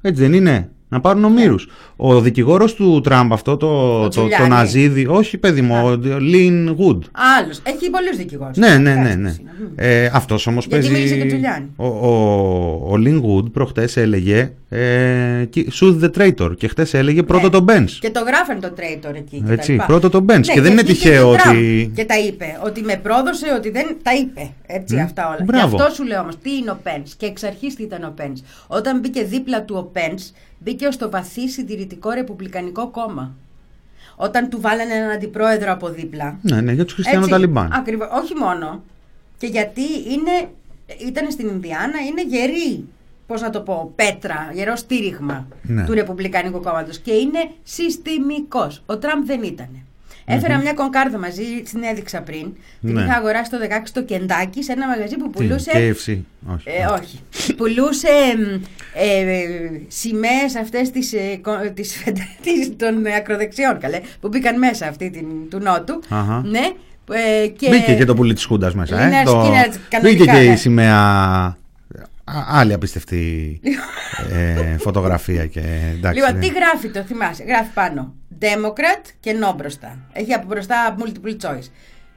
[0.00, 4.48] Έτσι δεν είναι; Να πάρουν ομήρους Ο δικηγόρος του Τραμπ, αυτό το, το, το, Τζουλιάνι.
[4.48, 7.02] Ναζίδι, όχι παιδί μου, ο Λιν Γουντ.
[7.38, 7.60] Άλλος.
[7.62, 8.56] Έχει πολλούς δικηγόρους.
[8.56, 9.14] Ναι, ναι, ναι.
[9.14, 9.34] ναι.
[9.76, 11.00] Ε, αυτός όμως Γιατί παίζει...
[11.00, 11.66] μίλησε και Τζουλιάνι.
[11.76, 17.22] Ο, ο, ο Λιν Γουντ προχτές έλεγε ε, «Ki- Shoot the traitor και χτες έλεγε
[17.22, 17.90] πρώτο τον Benz.
[18.00, 19.42] Και το γράφαν το traitor εκεί.
[19.46, 19.86] και Έτσι, τα λοιπά.
[19.86, 20.26] πρώτο το Benz.
[20.46, 22.58] Ναι, Και δεν είναι βγήκε τυχαίο και ο Τραμπ ότι- Και τα είπε.
[22.64, 23.96] Ότι με πρόδωσε, ότι δεν.
[24.02, 24.50] Τα είπε.
[24.66, 25.38] Έτσι, Μμ, αυτά όλα.
[25.44, 25.76] μπράβο.
[25.76, 28.12] Γι' αυτό σου λέω όμως, τι είναι ο Πένς Και εξ αρχής τι ήταν ο
[28.16, 33.34] Πένς Όταν μπήκε δίπλα του ο Πένς μπήκε στο βαθύ συντηρητικό ρεπουμπλικανικό κόμμα.
[34.16, 36.38] Όταν του βάλανε έναν αντιπρόεδρο από δίπλα.
[36.42, 37.72] Ναι, ναι, για τους χριστιανούς Έτσι, Ταλιμπάν.
[37.72, 38.08] Ακριβώς.
[38.22, 38.82] Όχι μόνο.
[39.38, 40.48] Και γιατί είναι,
[41.08, 42.84] ήταν στην Ινδιάνα, είναι γερή,
[43.26, 45.84] πώς να το πω, πέτρα, γερό στήριγμα Ναι.
[45.84, 48.82] του Ρεπουμπλικανικού κόμματος και είναι συστημικός.
[48.86, 49.68] Ο Τραμπ δεν ήταν.
[50.28, 52.52] Έφερα μια κονκάρδα μαζί, την έδειξα πριν.
[52.80, 53.02] Την Ναι.
[53.02, 55.70] είχα αγοράσει το 16 στο Κεντάκι σε ένα μαγαζί που Τι, πουλούσε.
[55.74, 56.18] KFC.
[56.54, 56.68] Όχι.
[56.68, 57.20] Ε, όχι.
[57.56, 58.08] Πουλούσε
[58.94, 59.46] ε, ε,
[59.88, 62.02] σημαίες αυτές τις, ε, κο- τις,
[62.42, 66.00] τις- των ακροδεξιών, καλέ, που μπήκαν μέσα αυτή την, του Νότου.
[66.08, 66.42] Αχα.
[66.46, 66.70] Ναι.
[67.42, 67.68] Ε, και...
[67.70, 69.00] Μπήκε και το πουλί της Χούντας μέσα.
[69.00, 69.30] Ε, Λίναρ το...
[69.44, 70.56] Σκίνερ, κανονικά, Μπήκε και η ναι.
[70.56, 71.56] σημαία.
[72.28, 73.60] Α, άλλη απίστευτη
[74.32, 75.60] ε, φωτογραφία και
[75.94, 76.18] εντάξει.
[76.20, 77.44] Λοιπόν, δεν- τι γράφει το, θυμάσαι.
[77.44, 78.14] Γράφει πάνω.
[78.40, 79.98] Democrat και no μπροστά.
[80.12, 81.68] Έχει από μπροστά multiple choice.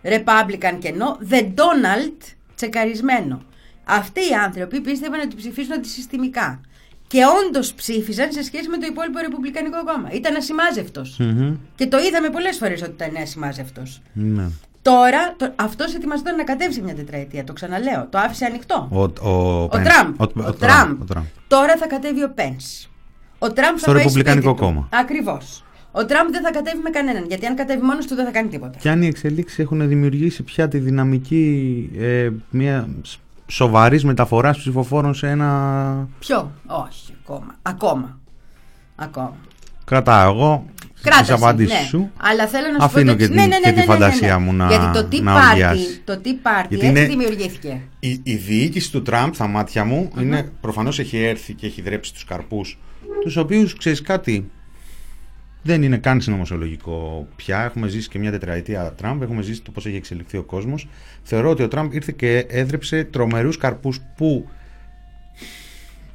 [0.04, 1.34] Republican και no.
[1.34, 3.42] The Donald τσεκαρισμένο.
[3.84, 6.62] Αυτοί οι άνθρωποι πίστευαν ότι ψηφίζουν αντισυστημικά.
[7.08, 10.10] Και όντως ψήφισαν σε σχέση με το υπόλοιπο Ρεπουμπλικανικό κόμμα.
[10.12, 11.18] Ήταν ασημάζευτος.
[11.20, 11.56] Μμμ.
[11.76, 14.02] Και το είδαμε πολλές φορές ότι ήταν ασημάζευτος.
[14.14, 14.46] Ναι.
[14.82, 17.44] Τώρα το, αυτός ετοιμαζόταν να κατέβει σε μια τετραετία.
[17.44, 18.08] Το ξαναλέω.
[18.10, 18.88] Το άφησε ανοιχτό.
[18.92, 19.82] Ο, ο, Ο Pence.
[19.84, 20.22] Τραμπ.
[20.22, 21.02] Ο, Ο, ο Τραμπ.
[21.02, 21.24] ο Τραμπ.
[21.48, 22.56] Τώρα θα κατέβει ο Πεν.
[23.40, 24.66] Ο Τραμπ Στο θα πάει Ρεπουμπλικανικό σπίτι του.
[24.74, 24.88] κόμμα.
[24.92, 25.64] Ακριβώς.
[25.92, 27.26] Ο Τραμπ δεν θα κατέβει με κανέναν.
[27.28, 28.78] Γιατί αν κατέβει μόνος του δεν θα κάνει τίποτα.
[28.80, 32.88] Και αν οι εξελίξεις έχουν δημιουργήσει πια τη δυναμική ε, μια
[33.48, 36.08] σοβαρής μεταφοράς ψηφοφόρων σε ένα.
[36.20, 37.56] Ποιο; Όχι, ακόμα.
[37.62, 38.20] Ακόμα.
[38.96, 39.36] Ακόμα.
[39.86, 40.66] Κρατάω εγώ.
[41.02, 41.86] Κράταση, τις απαντήσεις ναι.
[41.88, 42.12] σου.
[42.18, 43.28] Αλλά θέλω να σου Αφήνω πω το και εξής.
[43.28, 44.44] την- ναι, ναι, και ναι, τη ναι, ναι, ναι, φαντασία ναι.
[44.44, 46.02] μου να- Γιατί το τι να πάρτι, οργιάσει.
[46.04, 47.82] το τι πάρτι Γιατί έτσι είναι- δημιουργήθηκε.
[48.00, 52.14] Η, η διοίκηση του Τραμπ, στα μάτια μου, είναι, προφανώς έχει έρθει και έχει δρέψει
[52.14, 52.80] τους καρπούς,
[53.24, 54.50] τους οποίους, ξέρεις κάτι,
[55.64, 57.64] δεν είναι καν συνωμοσιολογικό πια.
[57.64, 60.88] Έχουμε ζήσει και μια τετραετία Τραμπ, έχουμε ζήσει το πώς έχει εξελιχθεί ο κόσμος.
[61.24, 64.50] Θεωρώ ότι ο Τραμπ ήρθε και έδρεψε τρομερούς καρπούς που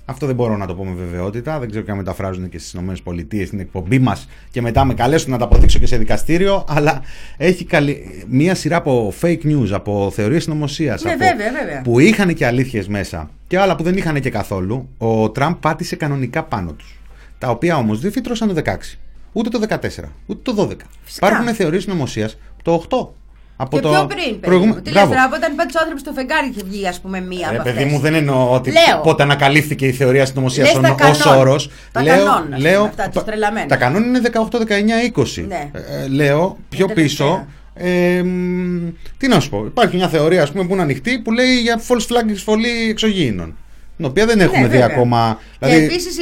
[0.05, 1.59] αυτό δεν μπορώ να το πω με βεβαιότητα.
[1.59, 5.31] Δεν ξέρω και αν μεταφράζουν και στις ΗΠΑ στην εκπομπή μας και μετά με καλέσουν
[5.31, 6.65] να τα αποδείξω και σε δικαστήριο.
[6.69, 7.03] Αλλά
[7.37, 8.25] έχει καλή...
[8.29, 11.03] μία σειρά από fake news, από θεωρίες συνωμοσίας.
[11.03, 11.83] Ναι, βέβαια, βέβαια.
[11.83, 14.89] Που είχαν και αλήθειες μέσα και άλλα που δεν είχαν και καθόλου.
[14.99, 16.99] Ο Τραμπ πάτησε κανονικά πάνω τους.
[17.39, 18.99] Τα οποία όμως δεν φύτρωσαν το 16,
[19.33, 19.79] ούτε το 14,
[20.27, 20.77] ούτε το 12.
[21.03, 21.27] Φυσικά.
[21.27, 23.09] Υπάρχουν θεωρίες συνωμοσίας το 8.
[23.57, 24.81] Από Και το πιο πριν, παιδί προηγούμε- μου.
[24.81, 25.09] Τι λες Μπράβο.
[25.11, 27.65] τώρα, από όταν πάτησε ο άνθρωπος στο φεγγάρι είχε βγει, ας πούμε, μία Ρε από
[27.65, 27.93] παιδί αυτές.
[27.93, 29.01] μου, δεν εννοώ ότι Λέω.
[29.03, 31.39] πότε ανακαλύφθηκε η θεωρία συνωμοσία Λες ω τα κανόν.
[31.39, 31.71] όρος.
[31.93, 33.69] Τα λέω, κανόν, ας λέω, πούμε, αυτά, τους τα- τρελαμένους.
[33.69, 35.43] Τα κανόν είναι 18, 19, 20.
[35.49, 35.71] Ναι.
[35.73, 37.47] Ε, λέω πιο Είναι πίσω.
[37.75, 38.89] Ε, μ,
[39.19, 41.81] τι να σου πω, υπάρχει μια θεωρία ας πούμε, που είναι ανοιχτή που λέει για
[41.89, 43.57] false flag εισβολή εξωγήινων.
[43.97, 44.87] Την οποία δεν έχουμε Ναι, δει βέβαια.
[44.87, 45.39] ακόμα.
[45.61, 46.17] Και Δηλαδή, επίσης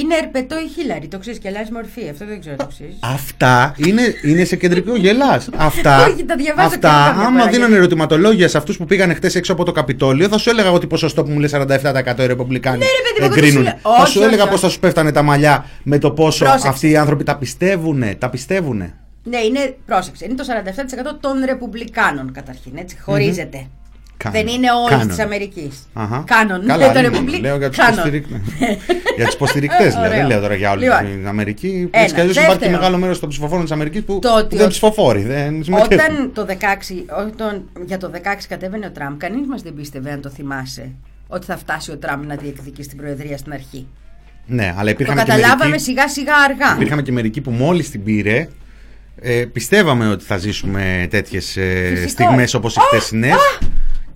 [0.00, 1.08] είναι ερπετό η Χίλαρη.
[1.08, 2.08] Το ξέρεις και αλλάζει μορφή.
[2.10, 2.94] Αυτό δεν ξέρω το ξέρεις.
[3.00, 5.48] Αυτά είναι, είναι σε κεντρικό γελάς.
[5.56, 8.76] Αυτά, Όχι, τα διαβάζω αυτά και εγώ καμιά άμα φορά, δίνανε γιατί- ερωτηματολόγια σε αυτούς
[8.76, 11.48] που πήγαν χτες έξω από το Καπιτόλιο, θα σου έλεγα ότι ποσοστό που μου λέει
[11.52, 13.52] 47% οι Ρεπουμπλικάνοι Ναι, ρε παιδί μου, εγώ δεν εγκρίνουν.
[13.56, 14.50] σου λέω- Θα όχι, σου όχι, έλεγα όχι.
[14.50, 16.68] πώς θα σου πέφτανε τα μαλλιά με το πόσο Πρόσεξε.
[16.68, 18.14] αυτοί οι άνθρωποι τα πιστεύουνε.
[18.18, 18.94] Τα πιστεύουνε.
[19.22, 22.72] Ναι, είναι, πρόσεξε, είναι το 47% των Ρεπουμπλικάνων καταρχήν.
[22.76, 23.66] Έτσι, χωρίζεται.
[24.24, 24.40] QAnon.
[24.44, 25.08] Δεν είναι όλη QAnon.
[25.08, 25.88] της Αμερικής.
[25.92, 26.24] Αχα.
[26.26, 26.66] QAnon.
[26.66, 27.08] Καλά, Ε, το είναι.
[27.08, 27.92] Ρεπουμπλικ- Λέω για τους QAnon.
[27.92, 28.40] υποστηρικτέ.
[29.16, 30.02] για τους υποστηρικτές, λέω.
[30.04, 30.16] Ωραίο.
[30.18, 31.88] Δεν λέω τώρα για όλη Λοιπόν, την Αμερική.
[31.92, 32.02] ένα.
[32.02, 32.80] Έτσι κι αλλιώς υπάρχει και Δεύτερο.
[32.80, 35.22] μεγάλο μέρος των ψηφοφόρων της Αμερικής που, Το που ότι δεν ο- ψηφοφόροι.
[35.22, 36.14] Δεν συμμετέχουν.
[36.14, 40.20] Όταν το 16, όταν για το 16 κατέβαινε ο Τραμπ, κανείς μας δεν πίστευε, αν
[40.20, 40.90] το θυμάσαι,
[41.26, 43.86] ότι θα φτάσει ο Τραμπ να διεκδικεί στην Προεδρία στην αρχή.
[44.46, 46.74] Ναι, αλλά Το υπήρχαν και καταλάβαμε μερικοί- σιγά σιγά αργά.
[46.74, 48.48] Υπήρχαμε και μερικοί που μόλις την πήρε.
[49.20, 52.10] Ε, πιστεύαμε ότι θα ζήσουμε τέτοιες ε, Φυσικός.
[52.10, 53.30] στιγμές όπως οι χτεσινέ.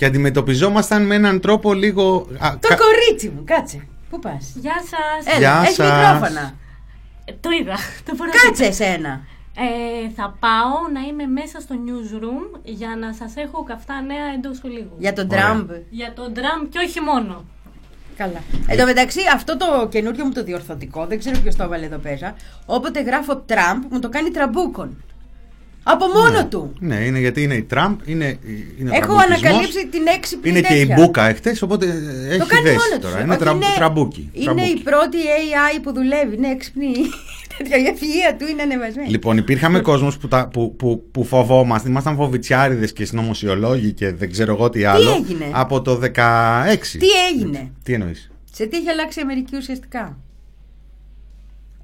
[0.02, 2.26] Και αντιμετωπιζόμασταν με έναν τρόπο λίγο.
[2.38, 3.86] α, Το κα- κορίτσι μου, κάτσε.
[4.10, 5.26] Πού πας; Γεια σας.
[5.34, 5.90] Έλα, Γεια έχεις σας.
[5.90, 6.54] μικρόφωνα.
[7.24, 7.76] Ε, Το είδα.
[8.04, 8.32] Το φοράω.
[8.46, 9.20] Κάτσε εσένα.
[9.56, 14.60] Ε, θα πάω να είμαι μέσα στο newsroom για να σας έχω καυτά νέα εντός
[14.64, 14.96] ολίγου.
[14.98, 15.40] Για τον Ωραία.
[15.42, 15.70] Τραμπ.
[15.90, 17.44] Για τον Τραμπ και όχι μόνο.
[18.16, 18.40] Καλά.
[18.66, 21.98] Εν τω μεταξύ, αυτό το καινούριο μου το διορθωτικό, δεν ξέρω ποιος το έβαλε εδώ
[21.98, 22.34] πέρα.
[22.66, 25.02] Όποτε γράφω Τραμπ, μου το κάνει τραμπούκον.
[25.82, 26.72] Από μόνο του.
[26.78, 28.38] Ναι, είναι γιατί είναι η Τραμπ, είναι,
[28.78, 30.96] είναι ο Έχω τραμπουκισμός, ανακαλύψει την έξυπνη Είναι και η τέτοια.
[30.96, 31.86] Μπούκα εχθές, οπότε
[32.28, 33.14] έχει Το κάνει δέσει μόνος τώρα.
[33.14, 33.24] τους.
[33.24, 34.30] Είναι τρα, τραμπούκι.
[34.32, 34.70] Είναι τραμπούκι.
[34.70, 36.36] η πρώτη AI που δουλεύει.
[36.36, 36.92] Είναι έξυπνη.
[37.58, 39.08] Τέτοια η ευφυΐα του είναι ανεβασμένη.
[39.08, 41.88] Λοιπόν, υπήρχαμε κόσμος που, τα- που, που, που φοβόμαστε.
[41.88, 45.10] Ήμασταν φοβητσιάριδες και συνωμοσιολόγοι και δεν ξέρω εγώ τι άλλο.
[45.10, 46.98] έγινε; Από το 16.
[46.98, 50.18] Τι έγινε; Τι εννοείς; Σε τι έχει αλλάξει η Αμερική ουσιαστικά;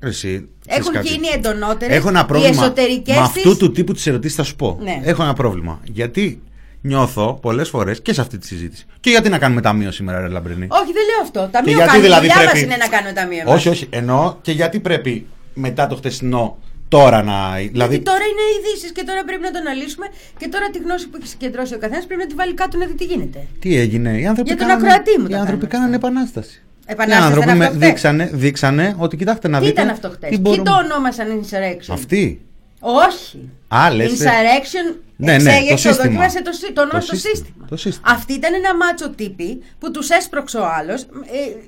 [0.00, 0.48] Εσύ.
[0.66, 1.08] Έχουν ξέρεις κάτι.
[1.08, 2.62] γίνει εντονότερες Έχω ένα οι πρόβλημα.
[2.62, 4.78] εσωτερικές Με αυτού του τύπου τις ερωτήσεις θα σου πω.
[4.82, 5.00] Ναι.
[5.04, 5.80] Έχω ένα πρόβλημα.
[5.84, 6.42] Γιατί
[6.80, 8.84] νιώθω πολλές φορές και σε αυτή τη συζήτηση.
[9.00, 11.40] Και γιατί να κάνουμε ταμείο σήμερα, Ρε Λαμπρινή; Όχι, δεν λέω αυτό.
[11.44, 12.04] Και Ταμείο γιατί κάνουμε.
[12.06, 13.38] δηλαδή δουλειά πρέπει- μας είναι να κάνουμε ταμείο.
[13.40, 13.54] εμάς.
[13.54, 13.86] Όχι, όχι.
[13.90, 16.58] Εννοώ και γιατί πρέπει μετά το χτεσινό
[16.88, 17.36] τώρα να.
[17.54, 17.94] Δηλαδή.
[17.94, 20.06] Γιατί τώρα είναι ειδήσεις και τώρα πρέπει να το αναλύσουμε
[20.38, 22.86] και τώρα τη γνώση που έχει συγκεντρώσει ο καθένας πρέπει να τη βάλει κάτω να
[22.86, 23.46] δει τι γίνεται.
[23.60, 26.06] Τι έγινε, οι άνθρωποι Για τον κάνανε, ακροατή μου οι το άνθρωποι κάνω κάνανε αυτό.
[26.06, 26.62] επανάσταση.
[26.90, 27.88] Επανάσταση οι άνθρωποι ήταν με- αυτό χτες.
[27.88, 29.80] δείξανε, δείξανε ότι κοιτάξτε να Τι δείτε.
[29.80, 31.92] ήταν αυτό χτες; τι Τι μπορούμε- το ονόμασαν insurrection.
[31.92, 32.40] Αυτή.
[32.80, 33.48] Όχι.
[33.68, 34.24] Α, λες, ε.
[34.24, 34.96] Insurrection.
[35.16, 35.96] Ναι, ναι, εξέγερση, το σύστημα.
[36.04, 37.34] δοκίμασε το, σύ- το όνομα Το στο σύστημα.
[37.34, 37.66] σύστημα.
[37.68, 38.06] Το σύστημα.
[38.10, 41.00] Αυτή ήταν ένα μάτσο τύπη που τους έσπρωξε ο άλλος.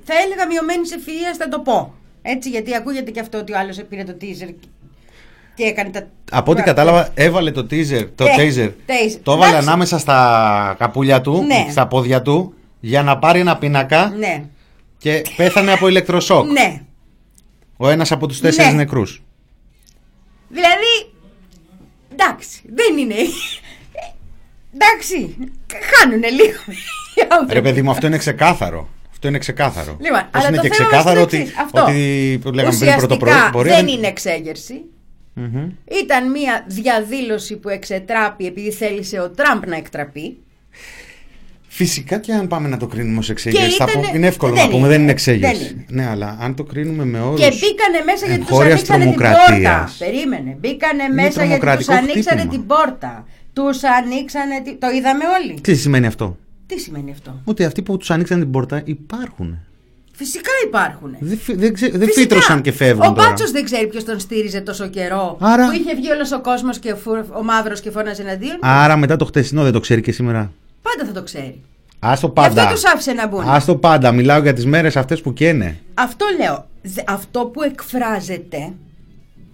[0.03, 1.93] θα έλεγα μειωμένη ευφυία, θα το πω.
[2.21, 4.53] Έτσι, γιατί ακούγεται και αυτό ότι ο άλλος πήρε το teaser
[5.55, 6.07] και έκανε τα.
[6.31, 8.67] Από ό,τι κατάλαβα, έβαλε το teaser, το Ε, taser.
[8.67, 9.19] taser.
[9.23, 9.67] Το έβαλε Εντάξει.
[9.67, 11.67] ανάμεσα στα καπούλια του, Ναι.
[11.71, 14.43] στα πόδια του, για να πάρει ένα πίνακα Ναι.
[15.01, 16.51] Και πέθανε από ηλεκτροσόκ.
[16.51, 16.81] Ναι.
[17.77, 18.77] Ο ένας από τους τέσσερις Ναι.
[18.77, 19.21] νεκρούς.
[20.49, 21.13] Δηλαδή.
[22.11, 23.13] Εντάξει, δεν είναι.
[23.13, 23.25] Ε,
[24.73, 25.37] Εντάξει,
[25.91, 26.59] χάνουνε λίγο.
[27.15, 27.53] οι άνθρωποι.
[27.53, 28.89] Ρε παιδί μου, αυτό είναι ξεκάθαρο.
[29.11, 29.97] Αυτό είναι ξεκάθαρο.
[30.01, 31.81] Λοιπόν, Όπως αλλά είναι το και θέμα ξεκάθαρο είναι το ότι, εξής, αυτό.
[31.81, 33.75] ότι που λέγαμε πριν Ουσιαστικά πρωτοπορία.
[33.75, 34.81] δεν είναι εξέγερση.
[35.33, 35.69] Μμμ.
[36.03, 40.37] Ήταν μια διαδήλωση που εξετράπη επειδή θέλησε ο Τραμπ να εκτραπεί.
[41.73, 43.69] Φυσικά και αν πάμε να το κρίνουμε ως εξέγερση.
[43.77, 44.87] θα ήτανε- πω- είναι εύκολο δεν να πούμε, είναι.
[44.87, 45.71] δεν είναι Δεν εξέγερση.
[45.73, 45.85] είναι.
[46.03, 47.35] Ναι, αλλά αν το κρίνουμε με όρου.
[47.35, 49.95] Και μπήκανε μέσα γιατί τους εγχώριας ανοίξανε την τρομοκρατίας.
[49.97, 50.05] πόρτα.
[50.05, 50.57] Περίμενε.
[50.59, 52.51] Μπήκανε μέσα γιατί τους τρομοκρατικό ανοίξανε χτύπημα.
[52.63, 53.25] την πόρτα.
[53.53, 54.61] Τους ανοίξανε.
[54.63, 55.61] την- Το είδαμε όλοι.
[55.61, 59.57] Τι σημαίνει αυτό; Τι σημαίνει αυτό; Ότι αυτοί που τους ανοίξαν την πόρτα υπάρχουν.
[60.13, 61.15] Φυσικά υπάρχουν.
[61.19, 62.21] Δεν, φυ- δεν, ξε- δεν Φυσικά.
[62.21, 63.27] φύτρωσαν και φεύγουν Ο τώρα.
[63.29, 65.37] Μπάτσο δεν ξέρει ποιος τον στήριζε τόσο καιρό.
[65.39, 68.51] Άρα- Που είχε βγει όλος ο κόσμος και φου- ο μαύρος και φώναζε εναντίον.
[68.53, 68.59] του.
[68.61, 70.51] Άρα μετά το χτεσινό δεν το ξέρει και σήμερα.
[70.81, 71.61] Πάντα θα το ξέρει.
[71.99, 72.71] Άστο Γι' αυτό πάντα.
[72.73, 73.43] τους άφησε να μπουν.
[73.49, 74.11] Άστο πάντα.
[74.11, 75.77] Μιλάω για τις μέρες αυτές που καίνε.
[75.93, 76.67] Αυτό λέω.
[76.81, 78.73] Δε- Αυτό που εκφράζεται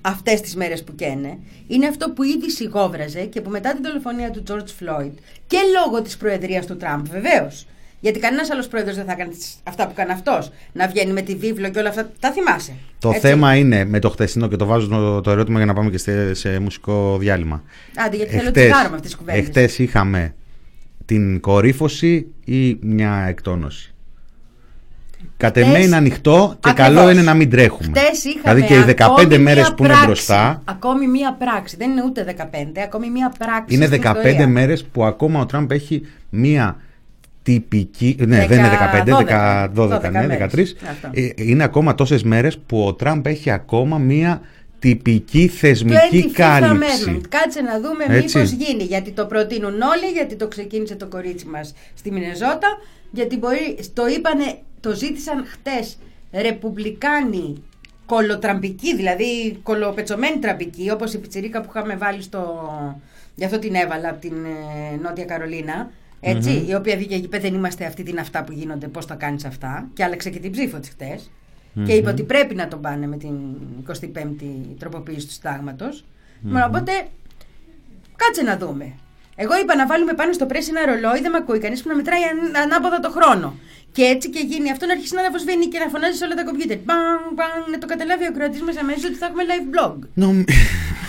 [0.02, 1.38] αυτές τις μέρες που καίνε
[1.68, 5.12] είναι αυτό που ήδη σιγόβραζε και που μετά την δολοφονία του George Floyd
[5.48, 7.66] και λόγω της προεδρίας του Τραμπ, βεβαίως.
[8.00, 10.52] Γιατί κανένας άλλος πρόεδρος δεν θα κάνει τις- αυτά που κάνει αυτός.
[10.74, 12.10] Να βγαίνει με τη βίβλο και όλα αυτά.
[12.20, 12.74] Τα θυμάσαι.
[13.00, 13.20] Το Έτσι.
[13.22, 15.98] θέμα είναι με το χτεσινό και το βάζω το, το ερώτημα για να πάμε και
[15.98, 17.64] σε, σε μουσικό διάλειμμα.
[17.96, 19.42] Άντε, γιατί θέλω Εχτες- τσιγάρο με αυτές τις κουβέντες.
[19.46, 20.34] εχτες είχαμε
[21.08, 23.92] την κορύφωση ή μια εκτόνωση.
[25.38, 26.96] Κατ' εμέ Χτες- είναι ανοιχτό και Ακριβώς.
[26.96, 27.88] καλό είναι να μην τρέχουμε.
[28.00, 30.06] Χτες είχαμε δηλαδή και οι 15 ακόμη μέρες μία που είναι πράξη.
[30.06, 31.76] μπροστά Ακόμη μία πράξη.
[31.78, 33.76] Δεν είναι ούτε 15, ακόμη μία πράξη.
[33.76, 34.48] είναι στην 15 ιστορία.
[34.48, 36.76] μέρες που ακόμα ο Τραμπ έχει μία
[37.44, 38.16] τυπική.
[38.20, 40.38] Ναι, Δεκα- δεν είναι 15, 12, 12, 12 ναι, μέρες.
[40.38, 40.76] 13.
[40.90, 41.10] Αυτό.
[41.14, 44.42] Ε, Είναι ακόμα τόσες μέρες που ο Τραμπ έχει ακόμα μία
[44.80, 47.04] τυπική θεσμική 25th κάλυψη.
[47.06, 47.22] Amendment.
[47.30, 48.38] Κάτσε να δούμε Έτσι.
[48.38, 48.84] μήπως γίνει.
[48.84, 52.80] Γιατί το προτείνουν όλοι, γιατί το ξεκίνησε το κορίτσι μας στη Μινεζότα,
[53.12, 55.98] γιατί μπορεί, το είπανε, το ζήτησαν χτες
[56.32, 57.64] ρεπουμπλικάνοι
[58.06, 62.70] κολοτραμπικοί, δηλαδή κολοπετσωμένοι τραμπικοί, όπως η πιτσιρίκα που είχαμε βάλει στο...
[63.36, 65.92] Γι' αυτό την έβαλα από την ε, Νότια Καρολίνα.
[66.20, 69.16] ετσι η οποία βγήκε και είπε δεν είμαστε αυτοί την αυτά που γίνονται, πώς τα
[69.16, 71.30] κάνεις αυτά και άλλαξε και την ψήφο της χτες
[71.86, 73.36] και είπε ότι πρέπει να τον πάνε με την
[73.88, 76.04] 25η τροποποίηση του συντάγματος.
[76.68, 76.92] Οπότε
[78.16, 78.94] κάτσε να δούμε.
[79.36, 81.96] Εγώ είπα να βάλουμε πάνω στο πρέσι ένα ρολόι, δεν με ακούει κανείς που να
[81.96, 83.56] μετράει αν- ανάποδα το χρόνο.
[83.92, 86.44] Και έτσι και γίνει αυτό να αρχίσει να αναβοσβήνει και να φωνάζει σε όλα τα
[86.44, 86.78] κομπιούτερ.
[86.86, 89.96] Μπαν, μπαν, να το καταλάβει ο κρατή μας αμέσως ότι θα έχουμε live blog.
[90.14, 90.44] Νομ-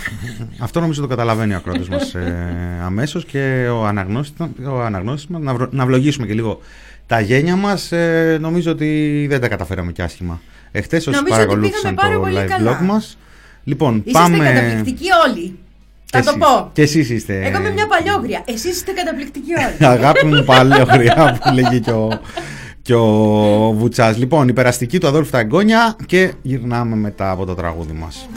[0.65, 5.41] Αυτό νομίζω το καταλαβαίνει ο ακρότης μας ε, αμέσως και ο αναγνώστης, ο αναγνώστης μας
[5.41, 6.61] να, βρω- να βλογίσουμε και λίγο
[7.07, 10.41] τα γένια μας ε, νομίζω ότι δεν τα καταφέραμε και άσχημα.
[10.71, 12.79] Εχθές όσοι Νομίζω ότι παρακολούθησαν πήγαμε πάρα το πολύ live καλά.
[12.79, 13.17] blog μας
[13.63, 15.59] λοιπόν Είσαστε πάμε καταπληκτικοί όλοι.
[16.11, 16.41] Θα Και το εσείς.
[16.41, 16.69] πω.
[16.73, 18.41] Και εσείς είστε Εγώ είμαι μια παλιόγρια.
[18.45, 19.85] Εσείς είστε καταπληκτικοί όλοι.
[19.95, 22.19] Αγάπη μου παλαιογριά που λέγει και ο,
[22.81, 23.05] και ο
[23.71, 24.17] Βουτσάς.
[24.17, 28.29] Λοιπόν, η περαστική του Αδόλφου τα εγγόνια και γυρνάμε μετά από το τραγούδι μας.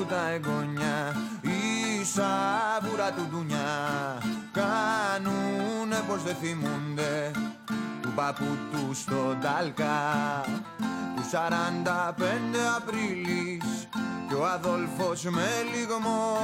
[0.00, 4.22] Αδόλφου τα εγγόνια η σαβούρα του ντουνιά.
[4.52, 7.30] Κάνουνε πως δεν θυμούνται
[8.02, 10.44] του παππού του στον Τάλκα
[11.16, 11.88] του 45
[12.76, 13.88] Απρίλης
[14.28, 16.38] και ο Αδόλφος με λιγμό.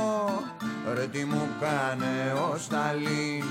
[0.95, 3.45] Ρε τι μου κάνε ο Σταλίν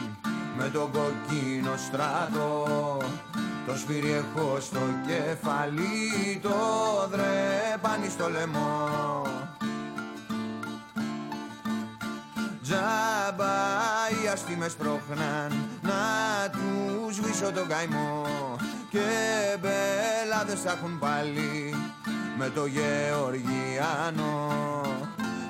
[0.57, 2.67] με τον κοκκίνο στράτο
[3.67, 6.49] το σφύρι έχω στο κεφάλι το
[7.11, 9.21] δρέπανι στο λαιμό
[12.65, 13.53] Τζάμπα
[14.09, 18.25] οι αστήμες πρόχναν να τους σβήσω τον καημό
[18.89, 18.99] και
[19.61, 21.75] μπελάδες θα έχουν πάλι
[22.37, 24.51] με το Γεωργιάνο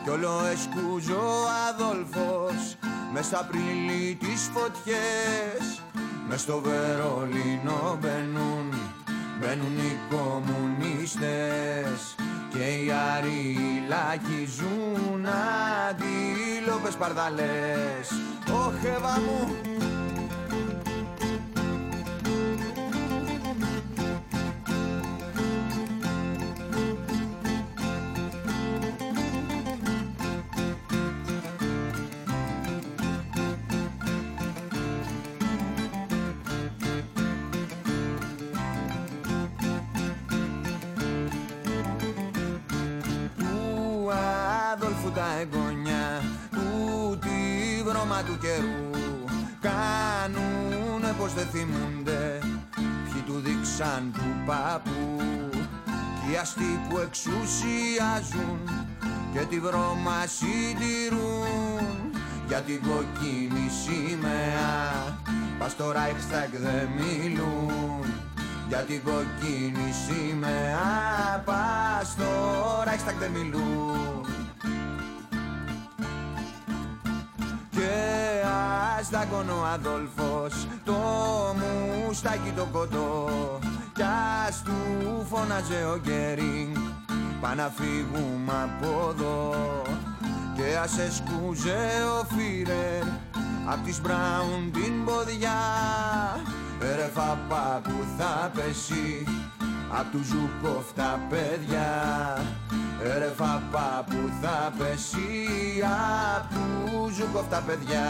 [0.04, 2.78] κι όλο εσκούζω ο Αδόλφος
[3.14, 5.82] μες στα Απρίλη τις φωτιές.
[6.28, 8.74] Μες στο Βερολίνο μπαίνουν
[9.40, 12.16] Μπαίνουν οι κομμουνίστες
[12.58, 15.26] και οι αριλάκοι ζουν
[15.90, 18.08] αντίλοπες παρδαλές.
[18.52, 19.56] Ωχ, Εύα μου,
[45.12, 48.96] τα εγγόνια του τη βρώμα του καιρού
[49.62, 52.40] κάνουνε πως δεν θυμούνται.
[53.04, 55.26] Ποιοι του δείξαν του παππού
[56.26, 58.60] κι οι αστεί που εξουσιάζουν
[59.34, 61.86] και τη βρώμα συντηρούν.
[62.48, 65.18] Για την κοκκίνη σημαία
[65.60, 68.14] πας στο Reichstag δεν μιλούν.
[68.68, 72.26] Για την κοκκίνη σημαία πας στο
[72.86, 73.95] Reichstag δεν μιλούν
[79.16, 80.94] ας δάκωνε ο Αδόλφος το
[81.60, 83.30] μουστάκι το κοντό.
[83.94, 84.02] Κι
[84.48, 86.76] ας του φώναζε ο Γκέρινγκ
[87.42, 89.56] πά να φύγουμε από εδώ
[90.56, 91.88] Και ας εσκούζε
[92.20, 93.04] ο Φίρερ
[93.66, 95.62] απ' της Μπράουν την ποδιά.
[96.80, 99.24] Ρε φαπά που θα πέσει
[100.00, 101.92] απ' του Ζουκόφ τα παιδιά
[103.06, 105.20] Ρε φαπά που θα πέσει
[106.38, 108.02] απ' τους Ζουκόφ τα παιδιά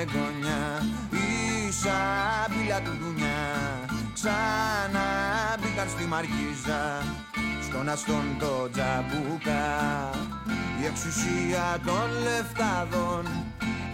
[0.00, 0.62] εγγονιά
[1.10, 3.42] Η σαμπίλα του δουνιά
[4.14, 5.08] Ξανά
[5.60, 6.82] μπήκαν στη Μαρκίζα
[7.66, 9.64] Στον αστόν το τζαμπούκα.
[10.80, 13.24] Η εξουσία των λεφτάδων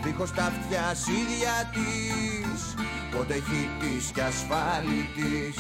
[0.03, 0.87] Δίχως τα αυτιά
[1.21, 2.75] ίδια της.
[3.13, 5.57] Πότε χίτης κι ασφάλιτης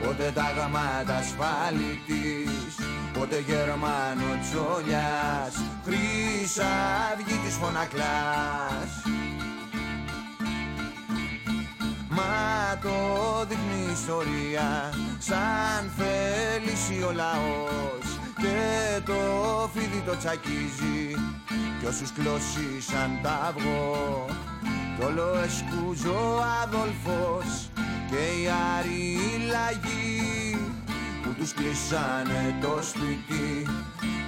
[0.00, 2.74] Πότε τα γαμάτα ασφάλιτης.
[3.12, 8.90] Πότε Γερμανο τσόλιας Χρυσαυγή της φωνακλάς
[12.16, 12.96] Μα το
[13.48, 18.04] δείχνει η ιστορία Σαν θέληση ο λαός.
[18.44, 19.14] Και το
[19.74, 21.14] φίδι το τσακίζει
[21.80, 24.24] Κι όσους κλώσει σαν ταυγό
[24.96, 27.70] Κι όλο εσκούζω ο Αδολφός
[28.10, 28.44] Και οι
[28.78, 30.58] Άριοι λαγοί
[31.22, 33.66] Που τους κλείσανε το σπίτι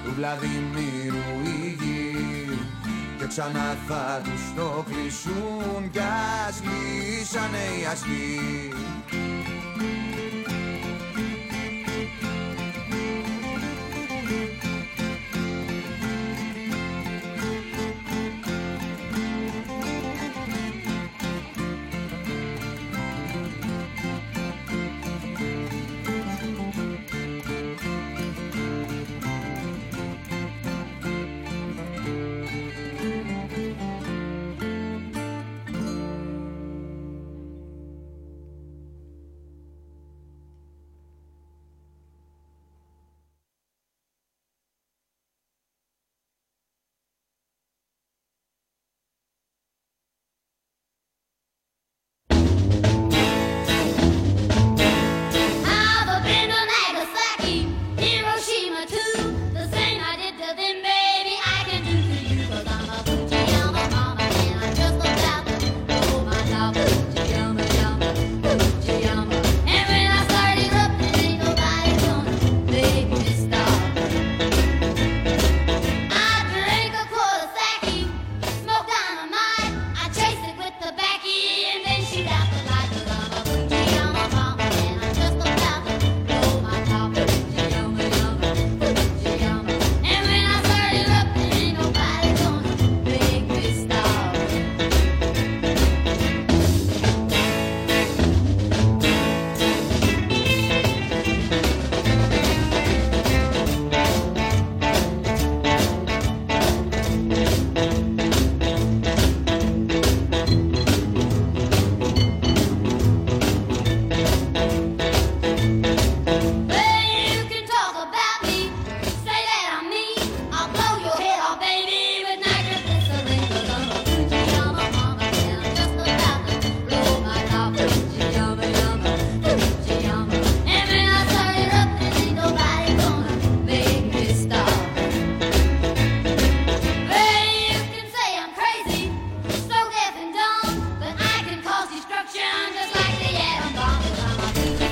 [0.05, 2.06] Του Βλαδιμίρου η γη
[3.27, 5.99] και ξανά θα τους το κλείσουν κι
[6.49, 8.73] ας λύσανε οι αστεί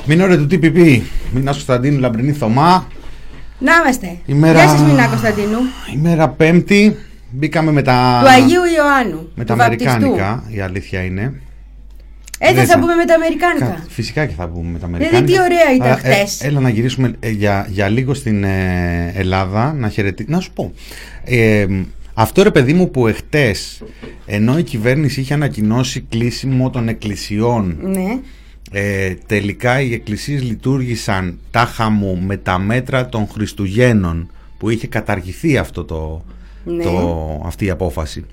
[0.06, 1.00] 'Cause I'm a Μην του TPP.
[1.32, 2.88] Μινά Κωνσταντίνου Λαμπρινή Θωμά.
[3.58, 4.16] Να είμαστε.
[4.26, 4.60] Ημέρα...
[4.60, 5.58] Γεια σας Μινά Κωνσταντίνου.
[5.94, 6.96] Ημέρα Πέμπτη.
[7.30, 9.28] Μπήκαμε με τα, Του Αγίου Ιωάννου.
[9.34, 9.90] με του τα βαπτιστού.
[9.90, 11.32] Αμερικάνικα, η αλήθεια είναι.
[12.38, 13.64] Έτσι Δεν θα θα- πούμε με τα Αμερικάνικα.
[13.66, 15.32] Κα- Φυσικά και θα πούμε με τα Δηλαδή, Αμερικάνικα.
[15.32, 16.40] τι ωραία ήταν Αλλά, ε, χθες.
[16.42, 20.36] έλα να γυρίσουμε ε, για, για λίγο στην ε, Ελλάδα να χαιρετήσουμε.
[20.36, 20.72] Να σου πω.
[21.24, 21.66] Ε,
[22.14, 23.82] αυτό ρε παιδί μου που εχθές
[24.26, 28.18] ενώ η κυβέρνηση είχε ανακοινώσει κλείσιμο των εκκλησιών Ναι.
[28.72, 35.58] Ε, τελικά οι εκκλησίες λειτουργήσαν τάχα μου με τα μέτρα των Χριστουγέννων που είχε καταργηθεί
[35.58, 36.24] αυτό το,
[36.64, 36.82] Ναι.
[36.84, 38.24] το, αυτή η απόφαση.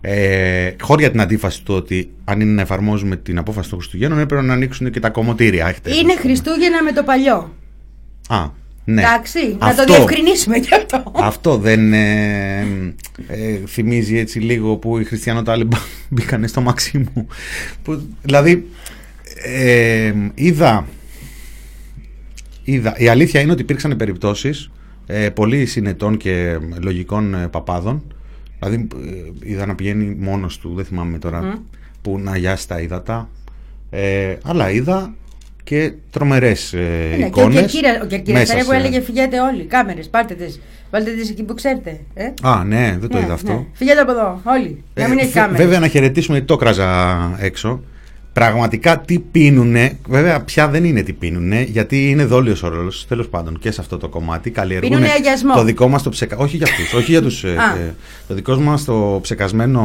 [0.00, 4.42] Ε, χώρια την αντίφαση του ότι αν είναι να εφαρμόζουμε την απόφαση των Χριστουγέννων έπρεπε
[4.42, 5.66] να ανοίξουν και τα κομμωτήρια.
[5.68, 7.54] Έχετε, Είναι Χριστούγεννα με το παλιό.
[8.28, 8.46] Α,
[8.84, 9.00] ναι.
[9.02, 11.12] Εντάξει, να Αυτό- το διευκρινίσουμε κι αυτό.
[11.14, 12.60] Αυτό δεν ε,
[13.28, 15.68] ε, θυμίζει έτσι λίγο που οι χριστιανοτάλοι
[16.08, 17.26] μπήκαν στο Μαξίμου.
[17.82, 18.70] Που, δηλαδή,
[19.44, 20.86] ε, είδα,
[22.64, 24.70] είδα, η αλήθεια είναι ότι υπήρξαν περιπτώσεις
[25.06, 28.02] ε, πολύ συνετών και λογικών ε, παπάδων.
[28.60, 28.86] Δηλαδή,
[29.42, 31.58] ε, είδα να πηγαίνει μόνος του, δεν θυμάμαι τώρα
[32.02, 33.28] που να γιάσει τα ύδατα.
[33.90, 35.14] Ε, αλλά είδα
[35.64, 36.78] και τρομερές ε,
[37.10, 37.60] Ναι, και ο εικόνες.
[37.60, 40.60] Κερκύρας- ο Κερκύρας μέσα που σε- έλεγε φυγέτε όλοι, κάμερες, πάρτε τις,
[40.90, 42.00] βάλτε τις εκεί που ξέρετε.
[42.14, 43.52] Ε; Α, ναι, δεν το Ναι, είδα αυτό.
[43.52, 43.64] ναι.
[43.72, 45.64] Φυγέτε από εδώ, όλοι, να Ε, μην έχει βε- κάμερες.
[45.64, 47.82] Βέβαια να χαιρετήσουμε, το κράζα έξω.
[48.40, 49.98] Πραγματικά τι πίνουνε.
[50.08, 53.06] Βέβαια, πια δεν είναι τι πίνουνε, γιατί είναι δόλιος ο ρόλος.
[53.08, 54.50] Τέλος πάντων και σε αυτό το κομμάτι.
[54.50, 55.54] Καλλιεργούν Πίνουνε αγιασμό.
[55.54, 56.36] το δικό μας το ψεκα...
[56.36, 57.44] Όχι για αυτού, όχι για τους.
[57.44, 57.76] Α.
[58.28, 59.82] το δικό μας το ψεκασμένο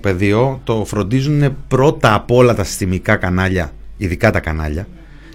[0.00, 4.86] πεδίο το φροντίζουν πρώτα απ' όλα τα συστημικά κανάλια, ειδικά τα κανάλια.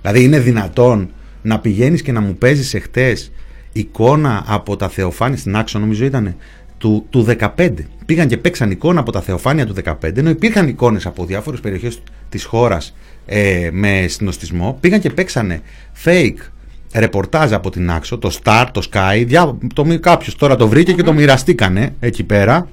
[0.01, 1.09] Δηλαδή, είναι δυνατόν
[1.41, 3.31] να πηγαίνεις και να μου παίζεις εχθές
[3.71, 6.35] εικόνα από τα Θεοφάνη στην Άξο, νομίζω ήταν
[6.83, 7.69] του, του 15.
[8.05, 12.01] Πήγαν και παίξαν εικόνα από τα Θεοφάνεια του 15, ενώ υπήρχαν εικόνες από διάφορες περιοχές
[12.29, 14.77] της χώρας ε, με συνοστισμό.
[14.79, 15.61] Πήγαν και παίξανε
[16.05, 16.37] fake
[16.93, 19.23] ρεπορτάζ από την Άξο, το Star, το Sky.
[19.25, 22.67] Διά, το, κάποιος τώρα το βρήκε και το μοιραστήκανε εκεί πέρα.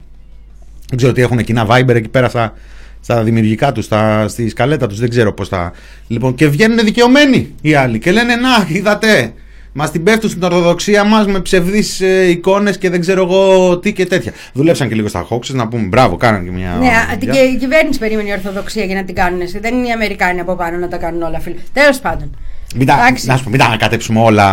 [0.89, 2.53] Δεν ξέρω τι έχουν κοινά Viber εκεί πέρα στα,
[3.01, 3.89] στα δημιουργικά τους,
[4.27, 4.99] στη σκαλέτα τους.
[4.99, 5.73] Δεν ξέρω πώς θα.
[6.07, 9.33] Λοιπόν, και βγαίνουν δικαιωμένοι οι άλλοι και λένε Να, είδατε,
[9.73, 13.93] Μα την πέφτουν στην Ορθοδοξία μας με ψευδείς ε, εικόνες και δεν ξέρω εγώ τι
[13.93, 14.33] και τέτοια.
[14.53, 16.77] Δουλέψαν και λίγο στα Χόξε να πούμε μπράβο, κάναν και μια.
[16.81, 17.33] Ναι, α, δουλειά.
[17.35, 19.41] και η κυβέρνηση περίμενε η Ορθοδοξία για να την κάνουν.
[19.41, 19.59] εσύ.
[19.59, 21.55] Δεν είναι οι Αμερικάνοι από πάνω να τα κάνουν όλα, φίλε.
[21.73, 22.37] Τέλος πάντων.
[22.75, 23.27] Μην τα, Εντάξει.
[23.27, 24.45] να σου πω, μην τα ανακατέψουμε όλα.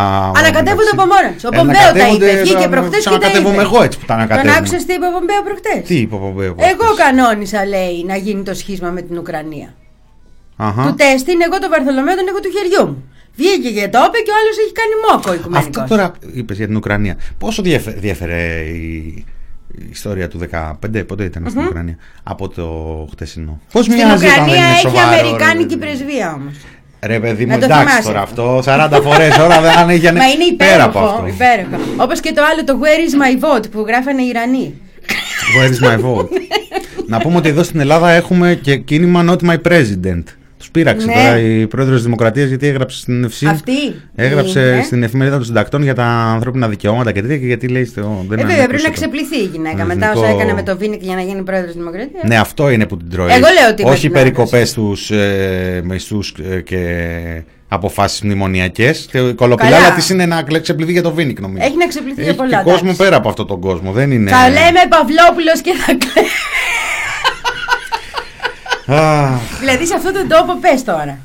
[0.42, 0.90] Ανακατεύονται εντάξει.
[0.94, 1.44] από μόνα τους.
[1.44, 2.42] Ο Ε, Πομπέο τα ανακατεύονται, είπε.
[2.42, 3.26] Βγήκε θα- προχτές τους και τα είπε.
[3.26, 4.56] ανακατεύομαι εγώ έτσι που τα Τον ανακατεύουμε.
[4.58, 8.16] άκουσες τι είπε ο Πομπέο προχτές; Τι είπε ο Πομπέο Εγώ προχτές; κανόνισα, λέει, να
[8.26, 9.70] γίνει το σχίσμα με την Ουκρανία.
[10.68, 10.82] Αχα.
[10.86, 13.00] Του τεστ είναι εγώ το Βαρθολομέο, τον έχω του χεριού μου.
[13.38, 15.84] Βγήκε και το είπε και ο άλλος έχει κάνει μόκο οικουμενικός.
[15.84, 17.16] Αυτό τώρα είπες για την Ουκρανία.
[17.38, 19.26] Πόσο διέφε- διέφερε η,
[19.78, 20.40] η ιστορία του
[20.92, 22.68] 15, πότε ήταν στην Ουκρανία, από το
[23.12, 25.80] χτεσινό; Πώς Στην μοιάζει όταν δεν Ουκρανία είναι έχει σοβαρό, ρε Αμερικάνικη παιδί.
[25.98, 26.54] πρεσβεία όμως.
[27.06, 28.44] Ρε παιδί μου, Να το εντάξει θυμάσαι τώρα αυτό.
[28.44, 28.98] αυτό.
[28.98, 31.16] 40 φορές ώρα δεν αν είχε Μα είναι πέρα από υπέροχο.
[31.16, 31.28] αυτό.
[31.28, 32.04] υπέροχο.
[32.04, 34.82] Όπως και το άλλο, το Where is my vote που γράφανε οι Ιρανοί.
[35.58, 36.30] Where is my vote.
[37.12, 40.24] Να πούμε ότι εδώ στην Ελλάδα έχουμε και κίνημα Not my president.
[40.58, 41.14] Τους πείραξε Ναι.
[41.14, 43.46] τώρα η πρόεδρος της Δημοκρατίας γιατί έγραψε στην Ευσύ.
[43.48, 43.72] Αυτή.
[44.16, 44.84] Έγραψε Είναι.
[44.84, 48.02] στην εφημερίδα των συντακτών για τα ανθρώπινα δικαιώματα και τέτοια και γιατί λέει στο.
[48.02, 48.92] Δεν Ε, είναι βέβαια, πρέπει να ανέκρουστο.
[48.92, 49.78] ξεπληθεί η γυναίκα.
[49.78, 52.24] Τον Μετά όσα εθνικό- έκανε με το Βίνικ για να γίνει πρόεδρος της Δημοκρατίας.
[52.24, 53.28] Ναι, αυτό είναι που την τρώει.
[53.30, 56.20] Εγώ λέω ότι Όχι οι πρέπει να περικοπέ στους ε, μισθού
[56.64, 56.82] και
[57.68, 59.10] αποφάσεις μνημονιακές.
[59.30, 59.94] Η κολοπηλάλα Καλά.
[59.96, 61.66] της είναι να κλε- ξεπληθεί για το Βίνικ, νομίζω.
[61.66, 62.58] Έχει να ξεπληθεί για Έχει πολλά.
[62.58, 62.98] και κόσμο εντάξει.
[63.04, 63.92] πέρα από αυτόν τον κόσμο.
[63.92, 64.30] Δεν είναι.
[64.30, 66.28] Θα λέμε Παυλόπουλος και θα κλαίμε.
[68.88, 71.18] Αχ, δηλαδή σε αυτόν τον τόπο πες τώρα.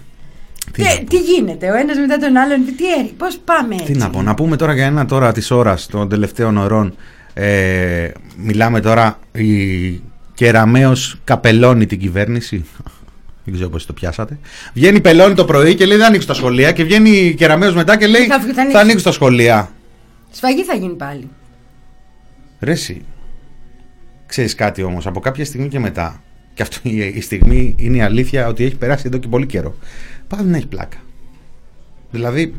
[0.73, 1.05] Τι Τι, να πω.
[1.05, 2.85] τι γίνεται, ο ένας μετά τον άλλον, τι, τι,
[3.17, 3.93] πώς πάμε έτσι.
[3.93, 6.95] Τι να πω, να πούμε τώρα για ένα τώρα της ώρας των τελευταίων ωρών.
[7.35, 9.91] Ε, μιλάμε τώρα η
[10.35, 12.65] Κεραμέως καπελώνει την κυβέρνηση.
[13.45, 14.39] Δεν ξέρω πώς το πιάσατε.
[14.75, 17.97] Βγαίνει πελώνει το πρωί και λέει δεν ανοίξω τα σχολεία και βγαίνει η Κεραμέως μετά
[17.97, 18.79] και λέει Θα- θα, θα ανοίξω.
[18.79, 19.71] ανοίξω τα σχολεία.
[20.31, 21.29] Σφαγή θα γίνει πάλι.
[22.61, 23.03] Ρε εσύ,
[24.27, 26.23] ξέρεις κάτι όμως, από κάποια στιγμή και μετά,
[26.55, 29.75] και αυτό η, η στιγμή είναι η αλήθεια ότι έχει περάσει εδώ και πολύ καιρό,
[30.29, 30.97] πάλι να έχει πλάκα.
[32.11, 32.55] Δηλαδή,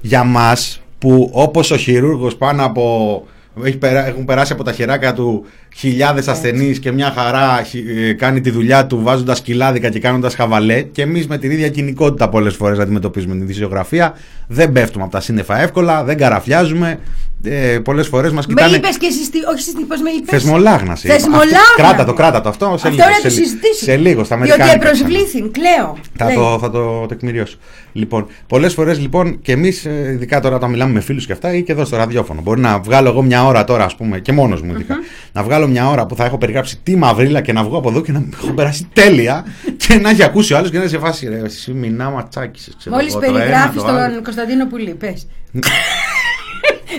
[0.00, 3.26] για μας που όπως ο χειρούργος πάνω από...
[3.64, 5.46] Έχει περά- έχουν περάσει από τα χεράκια του
[5.78, 10.34] χιλιάδες ασθενείς και μια χαρά χι- ε, κάνει τη δουλειά του βάζοντας κοιλάδικα και κάνοντας
[10.34, 14.14] χαβαλέ και εμείς με την ίδια κοινικότητα πολλές φορές αντιμετωπίζουμε την δυσιογραφία
[14.48, 16.98] δεν πέφτουμε από τα σύννεφα εύκολα, δεν καραφιάζουμε
[17.44, 20.28] ε, πολλές φορές μας Με κοιτάνε είπες και εσύ, τι- όχι εσύ, πώς με είπες;
[20.30, 21.08] Θεσμολάγναση.
[21.08, 21.54] Θεσμολάγναση.
[21.56, 22.48] Αυτό- Κράτα το, κράτα το.
[22.48, 23.02] Αυτό σε Αυτό λίγο.
[23.08, 23.92] να σε, το λι- συζητήσουμε.
[23.92, 24.90] σε λίγο, στα Διότι Αμερικάνικα.
[24.90, 25.08] ξανά.
[25.08, 25.96] επροσβλήθην, κλαίω.
[26.16, 26.34] Θα Λέει.
[26.34, 27.56] το, θα το τεκμηριώσω.
[27.92, 31.62] Λοιπόν, πολλές φορές λοιπόν και εμείς, ειδικά τώρα όταν μιλάμε με φίλους και αυτά, ή
[31.62, 34.62] και εδώ στο ραδιόφωνο, μπορεί να βγάλω εγώ μια ώρα τώρα, ας πούμε, και μόνος
[34.62, 34.94] μου ειδικα
[35.32, 38.00] να βγάλω μια ώρα που θα έχω περιγράψει τι μαυρίλα και να βγω από εδώ
[38.00, 39.44] και να έχω περάσει τέλεια
[39.76, 42.70] και να έχει ακούσει ο άλλος και να είναι σε φάση ρε, εσύ μηνά ματσάκησε.
[42.90, 45.26] Μόλις περιγράφεις τον Κωνσταντίνο Πουλή, πες.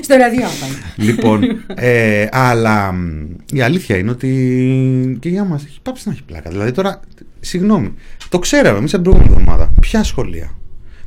[0.01, 0.73] Στο ραδιόφωνο.
[0.95, 1.43] Λοιπόν,
[1.75, 6.49] ε, αλλά μ, η αλήθεια είναι ότι και για μας έχει πάψει να έχει πλάκα.
[6.49, 6.99] Δηλαδή τώρα,
[7.39, 7.93] συγγνώμη,
[8.29, 9.71] το ξέραμε εμείς την προηγούμενη εβδομάδα.
[9.81, 10.51] Ποια σχολεία;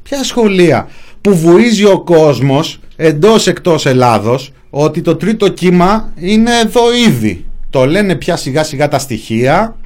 [0.03, 0.89] Ποια σχολεία
[1.21, 7.87] που βουίζει ο κόσμος εντός εκτός Ελλάδος ότι το τρίτο κύμα είναι εδώ ήδη; Το
[7.87, 9.77] λένε πια σιγά σιγά τα στοιχεία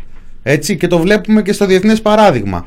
[0.42, 2.66] έτσι και το βλέπουμε και στο διεθνές παράδειγμα.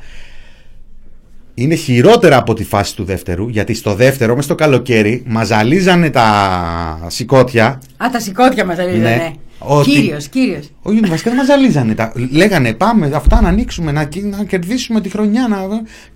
[1.54, 7.06] Είναι χειρότερα από τη φάση του δεύτερου, γιατί στο δεύτερο, μες στο καλοκαίρι, μαζαλίζανε τα
[7.08, 7.66] σηκώτια.
[7.98, 9.16] Α, τα σηκώτια μα αλήθεια, Ναι.
[9.16, 9.32] ναι.
[9.60, 10.70] Ότι- Κύριος, κύριος.
[10.82, 11.94] Όχι, βασικά δεν μαζαλίζανε.
[11.94, 12.12] Τα...
[12.32, 15.48] Λέγανε πάμε αυτά να ανοίξουμε, να, κοι- να κερδίσουμε τη χρονιά.
[15.48, 15.58] Να...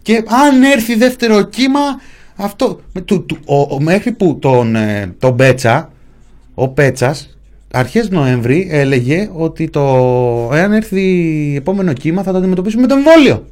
[0.01, 1.79] Και αν έρθει δεύτερο κύμα,
[2.35, 2.79] αυτό.
[2.93, 5.91] με- Του, του, ο, ο- μέχρι που τον, ε, τον Πέτσα,
[6.53, 7.37] ο Πέτσας,
[7.73, 9.81] αρχές Νοέμβρη έλεγε ότι το,
[10.53, 13.45] εάν έρθει επόμενο κύμα θα το αντιμετωπίσουμε με το εμβόλιο.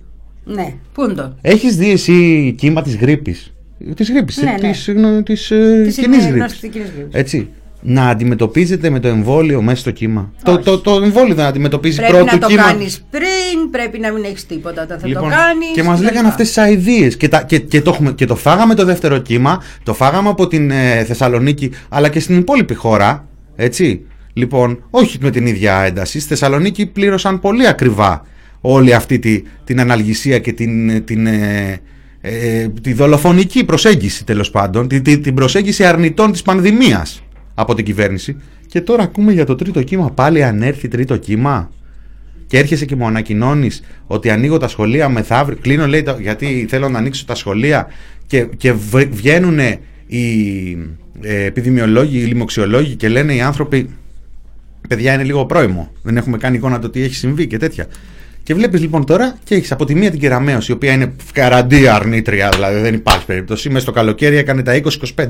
[0.43, 3.53] Ναι, πού είναι το; Έχεις δει εσύ κύμα της γρήπης;
[3.95, 4.69] Της γρήπης, Ναι, ναι.
[4.71, 6.39] της, γνω- της, ε, Της κοινής είναι γρήπης.
[6.39, 7.13] γνωστή κοινής γρήπης.
[7.19, 7.47] Έτσι.
[7.83, 10.31] Να αντιμετωπίζετε με το εμβόλιο μέσα στο κύμα.
[10.43, 10.63] Το, Όχι.
[10.63, 12.61] το, το εμβόλιο δεν αντιμετωπίζει Πρέπει πρώτο να το κύμα.
[12.63, 15.67] κάνεις πριν, πρέπει να μην έχεις τίποτα όταν θα Λοιπόν, το κάνεις.
[15.73, 17.07] και μας λέγανε αυτές τις αειδίε.
[17.07, 20.47] Και, τα- και, και, το, έχουμε- και το φάγαμε το δεύτερο κύμα, το φάγαμε από
[20.47, 23.27] την ε, Θεσσαλονίκη, αλλά και στην υπόλοιπη χώρα.
[23.55, 24.01] Έτσι.
[24.33, 26.19] Λοιπόν, όχι με την ίδια ένταση.
[26.19, 28.25] Στη Θεσσαλονίκη πλήρωσαν πολύ ακριβά
[28.61, 31.79] όλη αυτή τη, την αναλγησία και την, την, ε,
[32.21, 37.23] ε, τη δολοφονική προσέγγιση τέλος πάντων, τη, τη- την προσέγγιση αρνητών της πανδημίας
[37.53, 38.35] από την κυβέρνηση.
[38.67, 41.71] Και τώρα ακούμε για το τρίτο κύμα, πάλι αν έρθει τρίτο κύμα.
[42.47, 45.57] Και έρχεσαι και μου ανακοινώνεις ότι ανοίγω τα σχολεία μεθαύριο.
[45.61, 47.87] Κλείνω, λέει, τα- γιατί θέλω να ανοίξω τα σχολεία
[48.27, 48.73] και, και
[49.11, 49.59] βγαίνουν
[50.07, 50.23] οι
[51.21, 53.89] ε, επιδημιολόγοι, οι λοιμοξιολόγοι και λένε οι άνθρωποι
[54.91, 55.91] παιδιά είναι λίγο πρόημο.
[56.01, 57.85] Δεν έχουμε κάνει εικόνα το τι έχει συμβεί και τέτοια.
[58.43, 61.95] Και βλέπεις λοιπόν τώρα και έχεις από τη μία την Κεραμέως, η οποία είναι καραντία
[61.95, 63.69] αρνήτρια, δηλαδή δεν υπάρχει περίπτωση.
[63.69, 64.81] Μέσα στο καλοκαίρι έκανε τα
[65.15, 65.25] 20-25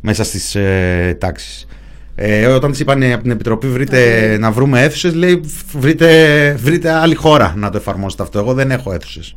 [0.00, 1.66] μέσα στις ε, τάξεις.
[2.14, 5.40] Ε, όταν της είπαν από την Επιτροπή βρείτε, να βρούμε αίθουσες, λέει
[5.72, 8.38] βρείτε, βρείτε άλλη χώρα να το εφαρμόσετε αυτό.
[8.38, 9.36] Εγώ δεν έχω αίθουσες.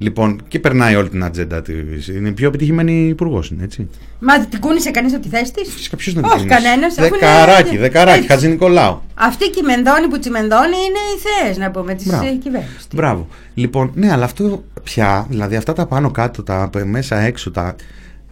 [0.00, 2.08] Λοιπόν, και περνάει όλη την ατζέντα της.
[2.08, 3.88] Είναι η πιο επιτυχημένη υπουργός, είναι έτσι.
[4.20, 6.94] Μα την κούνησε κανείς από τη θέση της; Φυσικά ποιος να Όχι την κανένας.
[6.94, 9.02] Δεκαράκι, δεκαράκι, Χατζη Νικολάου.
[9.14, 12.38] Αυτή η κυμενδόνη που τσιμενδόνη είναι οι θεέ, να πούμε, της Μπράβο.
[12.42, 12.86] κυβέρνησης.
[12.94, 13.26] Μπράβο.
[13.54, 17.74] Λοιπόν, ναι, αλλά αυτό πια, δηλαδή αυτά τα πάνω κάτω, τα π- μέσα έξω, τα.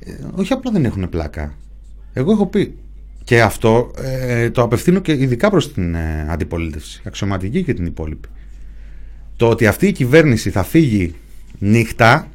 [0.05, 1.55] ε, όχι απλά δεν έχουν πλάκα.
[2.12, 2.75] Εγώ έχω πει.
[3.25, 8.29] Και αυτό ε, το απευθύνω και ειδικά προς την ε, αντιπολίτευση, αξιωματική και την υπόλοιπη.
[9.37, 11.14] Το ότι αυτή η κυβέρνηση θα φύγει
[11.59, 12.26] νύχτα,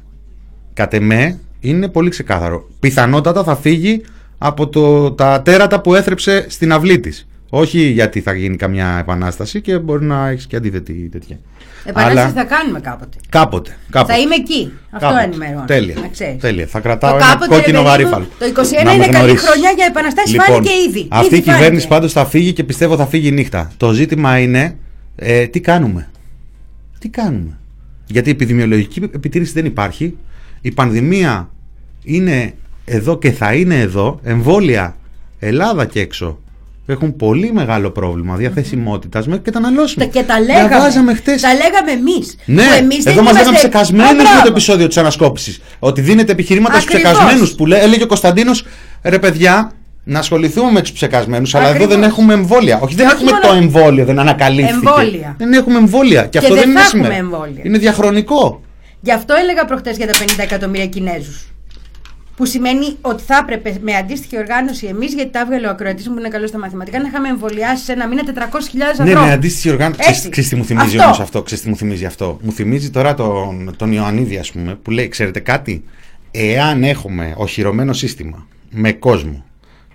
[0.74, 2.68] κατ' εμέ, είναι πολύ ξεκάθαρο.
[2.80, 4.02] Πιθανότατα θα φύγει
[4.38, 7.26] από το, τα τέρατα που έθρεψε στην αυλή της.
[7.54, 11.38] Όχι γιατί θα γίνει καμιά επανάσταση και μπορεί να έχεις και αντίθετη τέτοια.
[11.84, 13.16] Επανάσταση Αλλά- θα κάνουμε κάποτε.
[13.28, 13.76] Κάποτε.
[13.90, 14.12] κάποτε.
[14.12, 14.72] Θα είμαι εκεί.
[14.90, 15.24] Αυτό Κάποτε.
[15.24, 15.64] ενημερώνω.
[15.66, 15.94] Τέλεια.
[16.00, 16.40] Να ξέρεις.
[16.40, 16.66] Τέλεια.
[16.66, 18.26] Θα Το κρατάω ένα κάποτε, κόκκινο ρε παιδί μου, γαρίφαλο.
[18.38, 19.48] Το 21 Να είναι με καλή γνωρίσεις.
[19.48, 20.32] χρονιά για επαναστάσεις.
[20.32, 21.06] Λοιπόν, φάνηκε ήδη.
[21.10, 21.86] Αυτή Ήδη η κυβέρνηση φάνηκε.
[21.88, 23.72] πάντως θα φύγει και πιστεύω θα φύγει νύχτα.
[23.76, 24.76] Το ζήτημα είναι
[25.16, 26.10] ε, τι κάνουμε;
[26.98, 27.58] Τι κάνουμε;
[28.12, 30.16] Γιατί η επιδημιολογική επιτήρηση δεν υπάρχει.
[30.60, 31.48] Η πανδημία
[32.04, 32.54] είναι
[32.84, 34.20] εδώ και θα είναι εδώ.
[34.22, 34.96] Εμβόλια
[35.38, 36.38] Ελλάδα και έξω
[36.86, 40.04] έχουν πολύ μεγάλο πρόβλημα διαθεσιμότητας με καταναλώσιμο.
[40.04, 40.68] Τα- Και τα λέγαμε.
[40.68, 41.34] Διαβάζαμε χθε.
[41.34, 42.36] Τα λέγαμε εμείς.
[42.44, 42.62] Ναι,
[43.04, 45.60] εδώ μας λέγανε ψεκασμένου με το επεισόδιο της ανασκόπησης.
[45.78, 47.12] Ότι δίνεται επιχειρήματα στους Ακριβώς.
[47.12, 48.66] ψεκασμένου που λέ, έλεγε ο Κωνσταντίνος,
[49.02, 49.72] ρε παιδιά,
[50.04, 51.94] να ασχοληθούμε με τους ψεκασμένους, αλλά εδώ Ακριβώς.
[51.94, 52.78] δεν έχουμε εμβόλια.
[52.80, 54.74] Όχι, δεν Και έχουμε όχι το μόνο- εμβόλιο, δεν ανακαλύφθηκε.
[54.74, 55.34] Εμβόλια.
[55.38, 56.22] Δεν έχουμε εμβόλια.
[56.22, 57.14] Και, Και αυτό δεν δεν είναι θα σήμερα.
[57.14, 57.62] έχουμε εμβόλια.
[57.64, 58.60] Είναι διαχρονικό.
[59.00, 61.46] Γι' αυτό έλεγα προχτές για τα 50 εκατομμύρια Κινέζους.
[62.36, 66.12] Που σημαίνει ότι θα έπρεπε με αντίστοιχη οργάνωση εμείς, γιατί τα έβγαλε ο ακροατής μου
[66.14, 69.10] που είναι καλός στα μαθηματικά, να είχαμε εμβολιάσει σε ένα μήνα 400.000 ανθρώπου.
[69.20, 70.00] Ναι, με αντίστοιχη οργάνωση.
[70.06, 70.28] Έτσι.
[70.28, 71.02] Ξέρεις τι μου θυμίζει Αυτό.
[71.04, 71.42] όμως αυτό.
[71.42, 72.38] Ξέρεις τι μου θυμίζει αυτό.
[72.42, 75.84] Μου θυμίζει τώρα τον, τον Ιωαννίδη, ας πούμε, που λέει: Ξέρετε κάτι,
[76.30, 79.44] εάν έχουμε οχυρωμένο σύστημα με κόσμο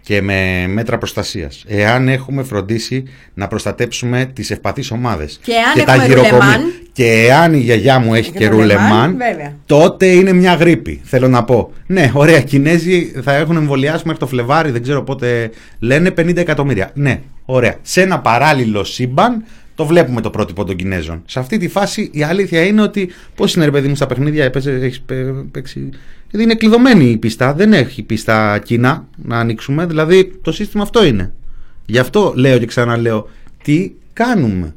[0.07, 3.03] και με μέτρα προστασίας, εάν έχουμε φροντίσει
[3.33, 6.61] να προστατέψουμε τις ευπαθείς ομάδες Και εάν έχουμε ρουλεμάν.
[6.91, 9.53] και εάν η γιαγιά μου έχει Και και, το ρουλεμάν, ρουλεμάν, βέβαια.
[9.65, 11.01] τότε είναι μια γρήπη.
[11.03, 11.71] Θέλω να πω.
[11.87, 15.49] Ναι, ωραία, Κινέζοι θα έχουν εμβολιάσει μέχρι το Φλεβάρι, δεν ξέρω πότε
[15.79, 16.91] λένε 50 εκατομμύρια.
[16.93, 17.75] Ναι, ωραία.
[17.81, 19.43] Σε ένα παράλληλο σύμπαν
[19.77, 21.21] το βλέπουμε το πρότυπο των Κινέζων.
[21.25, 24.43] Σε αυτή τη φάση η αλήθεια είναι ότι πώς είναι ρε παιδί μου στα παιχνίδια,
[24.43, 25.89] έπαιζε, έχεις παι- παίξει.
[26.29, 27.53] Γιατί είναι κλειδωμένη η πίστα.
[27.53, 29.85] Δεν έχει πίστα Κίνα να ανοίξουμε.
[29.85, 31.33] Δηλαδή το σύστημα αυτό είναι.
[31.85, 33.29] Γι' αυτό λέω και ξαναλέω,
[33.63, 34.75] τι κάνουμε;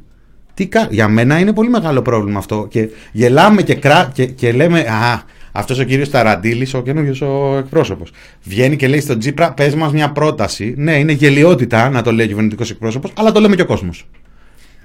[0.53, 0.87] Τι κα...
[0.91, 2.67] Για μένα είναι πολύ μεγάλο πρόβλημα αυτό.
[2.69, 4.11] Και γελάμε και, κρά...
[4.13, 8.11] και, και λέμε, Α, αυτός ο κύριος Ταραντήλη, ο καινούριο ο εκπρόσωπος.
[8.43, 10.73] Βγαίνει και λέει στον Τζίπρα, πες μας μια πρόταση.
[10.77, 14.05] Ναι, είναι γελιότητα να το λέει ο κυβερνητικός εκπρόσωπος, αλλά το λέμε και ο κόσμος.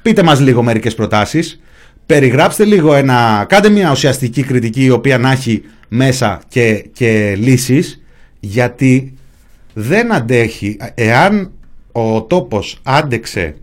[0.07, 1.61] Πείτε μας λίγο μερικές προτάσεις.
[2.07, 3.47] Περιγράψτε λίγο ένα.
[3.49, 8.03] Κάντε μια ουσιαστική κριτική η οποία να έχει μέσα και, και λύσεις.
[8.41, 9.15] Γιατί
[9.73, 10.77] δεν αντέχει.
[10.95, 11.51] Εάν
[11.93, 13.57] ο τόπος άντεξε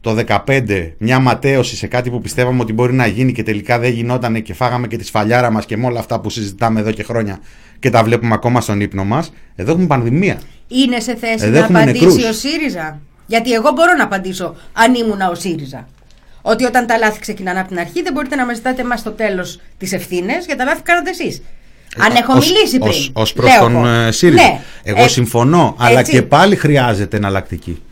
[0.00, 3.92] το 15 μια ματέωση σε κάτι που πιστεύαμε ότι μπορεί να γίνει και τελικά δεν
[3.92, 7.02] γινόταν και φάγαμε και τη σφαλιάρα μας και με όλα αυτά που συζητάμε εδώ και
[7.02, 7.38] χρόνια
[7.78, 10.40] και τα βλέπουμε ακόμα στον ύπνο μας, εδώ έχουμε πανδημία.
[10.68, 12.24] Είναι σε θέση Εδώ να έχουμε απαντήσει νεκρούς.
[12.28, 13.00] ο ΣΥΡΙΖΑ;
[13.30, 15.88] Γιατί εγώ μπορώ να απαντήσω αν ήμουν ο ΣΥΡΙΖΑ.
[16.42, 19.10] Ότι όταν τα λάθη ξεκινάνε από την αρχή, δεν μπορείτε να με ζητάτε εμάς στο
[19.10, 21.42] τέλος τις ευθύνες για τα λάθη που κάνατε εσείς.
[21.98, 22.90] Αν έχω Ως- μιλήσει πριν.
[22.90, 23.86] ως- ως προς λέω τον εγώ.
[23.86, 24.42] ε, ΣΥΡΙΖΑ.
[24.42, 24.60] Ναι.
[24.82, 26.12] Εγώ Ε, συμφωνώ, αλλά έτσι.
[26.12, 27.82] και πάλι χρειάζεται εναλλακτική.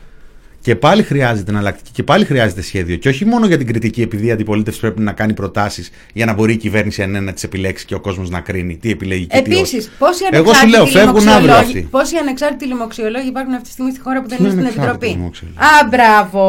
[0.66, 2.96] Και πάλι χρειάζεται εναλλακτική και πάλι χρειάζεται σχέδιο.
[2.96, 6.32] Και όχι μόνο για την κριτική, επειδή η αντιπολίτευση πρέπει να κάνει προτάσεις για να
[6.32, 9.26] μπορεί η κυβέρνηση αν είναι να τις επιλέξει και ο κόσμος να κρίνει τι επιλέγει
[9.26, 9.60] και τι όχι.
[9.60, 11.88] Επίσης, πόσοι Εγώ σου λέω, ανεξάρτητοι φεύγουν αύριο λοιμοξιολόγοι- αυτοί.
[11.90, 15.06] Πόσοι ανεξάρτητοι λοιμοξιολόγοι υπάρχουν αυτή τη στιγμή στη χώρα που δεν Ποιοι είναι στην ανεξάρτητοι
[15.06, 16.42] Επιτροπή; λοιμοξιολόγοι; Α, μπράβο.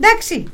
[0.00, 0.44] Εντάξει.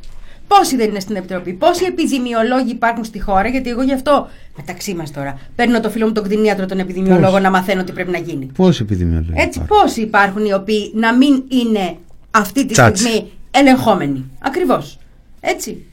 [0.49, 4.95] Πόσοι δεν είναι στην Επιτροπή, πόσοι επιδημιολόγοι υπάρχουν στη χώρα, γιατί εγώ γι' αυτό μεταξύ
[4.95, 8.11] μας τώρα παίρνω το φίλο μου τον κτηνίατρο, τον επιδημιολόγο, Πόσοι; να μαθαίνω τι πρέπει
[8.11, 8.45] να γίνει.
[8.57, 9.33] Πόσοι επιδημιολόγοι.
[9.35, 11.97] Έτσι, υπάρχουν; πόσοι υπάρχουν οι οποίοι να μην είναι
[12.37, 13.03] αυτή τη Τσάτσι.
[13.03, 14.31] στιγμή ελεγχόμενοι.
[14.39, 14.99] Ακριβώς.
[15.41, 15.85] Έτσι.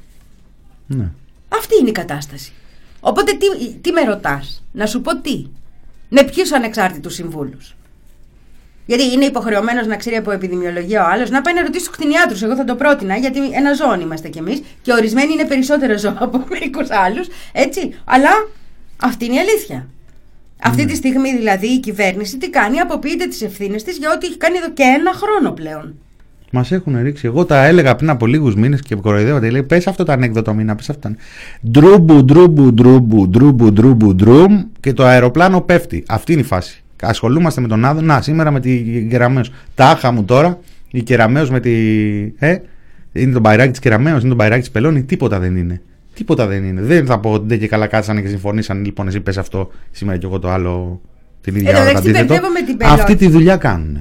[0.87, 1.11] Ναι.
[1.49, 2.51] Αυτή είναι η κατάσταση.
[2.99, 5.45] Οπότε τι, τι με ρωτάς, να σου πω τι.
[6.09, 7.75] Με ποιους ανεξάρτητους συμβούλους;
[8.85, 12.41] Γιατί είναι υποχρεωμένος να ξέρει από επιδημιολογία ο άλλος, να πάει να ρωτήσει τους κτηνιάτρους.
[12.41, 16.17] Εγώ θα το πρότεινα, γιατί ένα ζώο είμαστε κι εμείς και ορισμένοι είναι περισσότερο ζώα
[16.19, 17.27] από μερικούς άλλους.
[17.51, 17.95] Έτσι.
[18.03, 18.29] Αλλά
[19.01, 19.87] αυτή είναι η αλήθεια.
[20.63, 24.37] Αυτή τη στιγμή δηλαδή η κυβέρνηση τι κάνει, αποποιείται τις ευθύνες της για ό,τι έχει
[24.37, 25.95] κάνει εδώ και ένα χρόνο πλέον.
[26.55, 27.25] Μας έχουν ρίξει.
[27.27, 29.49] Εγώ τα έλεγα πριν από λίγους μήνες και κοροϊδεύονται.
[29.49, 31.09] Λέει, πες αυτό το ανέκδοτο μήνα, πες αυτό.
[31.71, 36.03] Ντρούμπου, ντρούμπου, ντρούμπου, ντρούμπου, ντρούμπου, ντρούμ και το αεροπλάνο πέφτει.
[36.07, 36.83] Αυτή είναι η φάση.
[37.01, 38.01] Ασχολούμαστε με τον Άδο.
[38.01, 39.43] Να, σήμερα με την Κεραμαίο.
[39.75, 40.59] Τάχα μου τώρα,
[40.91, 41.71] η Κεραμαίο με τη.
[42.37, 42.57] Ε,
[43.13, 45.03] είναι το μπαϊράκι της Κεραμαίο, είναι το μπαϊράκι της Πελώνη.
[45.03, 45.81] Τίποτα δεν είναι.
[46.13, 46.81] Τίποτα δεν είναι.
[46.81, 48.85] Δεν θα πω ότι δεν και καλά κάτσανε και συμφωνήσαν.
[48.85, 51.01] Λοιπόν, εσύ πες αυτό σήμερα και εγώ το άλλο.
[51.41, 51.91] Την ίδια Εν τω ώρα.
[51.91, 52.33] το μεταξύ, αντίθετο.
[52.33, 52.99] μπερδεύω με την Πελώνη.
[52.99, 53.97] Αυτή τη δουλειά κάνουν.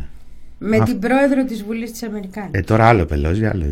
[0.68, 2.48] Με την πρόεδρο της Βουλής της Αμερικάνη.
[2.50, 3.64] Ε, τώρα άλλο πελώζει, άλλο.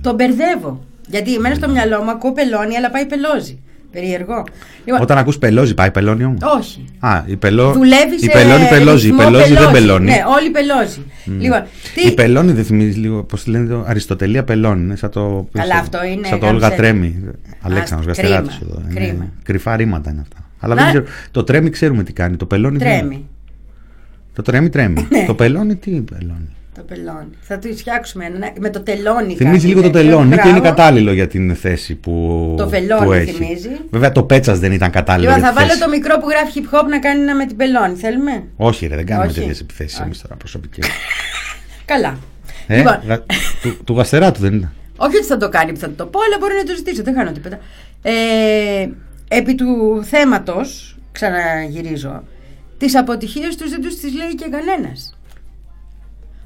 [0.00, 0.84] Τον μπερδεύω.
[1.08, 3.58] Γιατί εμένα στο μυαλό μου ακούω πελώνει, αλλά πάει πελώζει.
[3.92, 4.44] Περίεργο.
[4.84, 6.38] Λοιπόν, Όταν ακούς πελώζει, πάει πελώνει όμως.
[6.58, 6.84] Όχι.
[6.98, 7.72] Α, η πελό...
[7.72, 9.72] Δουλεύεις η σε πελώνει πελώζει, η ρυθμό πελώζει δεν πελώζει.
[9.80, 10.04] πελώνει.
[10.04, 11.00] Ναι, όλοι πελώζει.
[11.24, 11.62] Λοιπόν,
[11.94, 12.00] τι...
[12.08, 14.82] Η πελώνη δεν θυμίζει λίγο, πώς τη λένε, το Αριστοτελεία πελώνη.
[14.82, 16.76] Είναι σαν το, Καλά, σαν- αυτό είναι σαν το Όλγα γάμισε.
[16.82, 17.20] Τρέμι.
[17.62, 18.82] Αλέξανδρος, κρίμα, Γαστεράτος εδώ.
[18.90, 19.32] Είναι κρίμα.
[19.42, 20.36] κρυφά ρήματα είναι αυτά.
[20.60, 23.26] Αλλά Να- δεν ξέρω, το τρέμι ξέρουμε τι κάνει, το πελώνει δεν
[24.36, 24.68] είναι.
[24.68, 24.68] Τρέμει.
[24.68, 25.06] Το τρέμι τρέμει.
[25.10, 25.24] Ναι.
[25.26, 26.48] Το πελώνει τι πελώνει.
[26.74, 27.28] Το πελώνει.
[27.40, 29.34] Θα του φτιάξουμε ένα, με το τελώνι.
[29.34, 30.08] Θυμίζει κάτι λίγο το τέτοιο.
[30.10, 30.62] τελώνι και είναι Μπράβο.
[30.76, 33.32] κατάλληλο για την θέση που, Το βελόνι που έχει.
[33.32, 33.68] θυμίζει.
[33.90, 35.82] Βέβαια το πέτσας δεν ήταν κατάλληλο Λοιπόν, για θα τη βάλω θέση.
[35.84, 37.94] το μικρό που γράφει hip hop να κάνει ένα με την πελώνη.
[37.94, 39.38] Θέλουμε; Όχι ρε, δεν κάνουμε Όχι.
[39.38, 40.02] τέτοιες επιθέσεις Όχι.
[40.02, 40.80] εμείς τώρα προσωπική.
[41.92, 42.18] Καλά.
[42.66, 43.24] Ε, Λοιπόν, γα-
[43.62, 44.70] του, του Γαστεράτου δεν είναι.
[44.96, 47.02] όχι ότι θα το κάνει που θα το πω, αλλά μπορεί να το ζητήσω.
[47.02, 47.58] Δεν χάνω τίποτα.
[48.02, 48.12] Ε,
[49.28, 52.22] επί του θέματος, ξαναγυρίζω,
[52.78, 55.18] τις αποτυχίες τους δεν τους τις λέει και κανένας.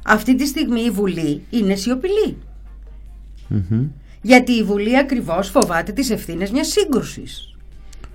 [0.07, 2.37] Αυτή τη στιγμή η Βουλή είναι σιωπηλή.
[3.49, 3.85] Μμμ.
[4.22, 7.55] Γιατί η Βουλή ακριβώς φοβάται τις ευθύνες μιας σύγκρουσης.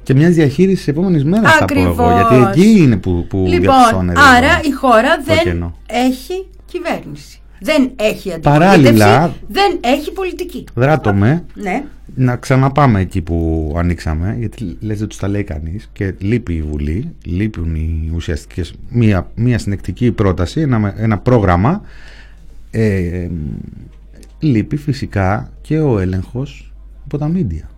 [0.04, 2.04] Και μιας διαχείρισης της επόμενης μέρας θα πω εγώ.
[2.04, 2.30] Ακριβώς.
[2.42, 5.78] Γιατί εκεί είναι που, που Λοιπόν, διαπιστώνεται άρα το- η χώρα το δεν κενό.
[5.88, 7.40] έχει κυβέρνηση.
[7.66, 8.42] Δεν έχει αντιπολίτευση.
[8.60, 10.64] Παράλληλα- Δεν έχει πολιτική.
[10.76, 11.84] Δράτω με Ναι.
[12.16, 16.62] να ξαναπάμε εκεί που ανοίξαμε, γιατί λες δεν τους τα λέει κανείς και λείπει η
[16.62, 18.74] Βουλή, λείπουν οι ουσιαστικές.
[18.90, 21.82] Μία, μία συνεκτική πρόταση, ένα, ένα πρόγραμμα.
[22.72, 23.30] Ε, ε,
[24.40, 26.74] λείπει φυσικά και ο έλεγχος
[27.06, 27.70] από τα μίντια.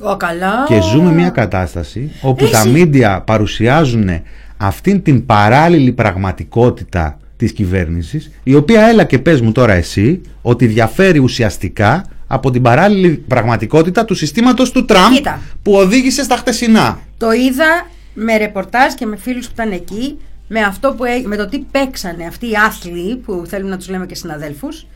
[0.00, 0.64] Ο καλά.
[0.68, 2.52] Και ζούμε μια κατάσταση όπου Εσύ.
[2.52, 4.08] τα μίντια παρουσιάζουν
[4.56, 10.66] αυτήν την παράλληλη πραγματικότητα της κυβέρνησης η οποία έλα και πες μου τώρα εσύ ότι
[10.66, 15.40] διαφέρει ουσιαστικά από την παράλληλη πραγματικότητα του συστήματος του Τραμπ Κοίτα.
[15.62, 17.00] που οδήγησε στα χτεσινά.
[17.16, 20.18] Το είδα με ρεπορτάζ και με φίλους που ήταν εκεί
[20.48, 23.88] με, αυτό που, έ- με το τι παίξανε αυτοί οι άθλοι που θέλουμε να τους
[23.88, 24.86] λέμε και συναδέλφους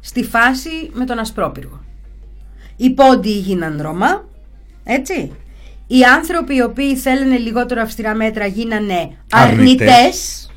[0.00, 1.80] στη φάση με τον Ασπρόπυργο.
[2.76, 4.24] Οι πόντιοι γίναν Ρωμά,
[4.84, 5.32] έτσι.
[5.86, 9.88] Οι άνθρωποι οι οποίοι θέλανε λιγότερο αυστηρά μέτρα γίνανε Αρνητές.
[9.88, 10.50] αρνητές,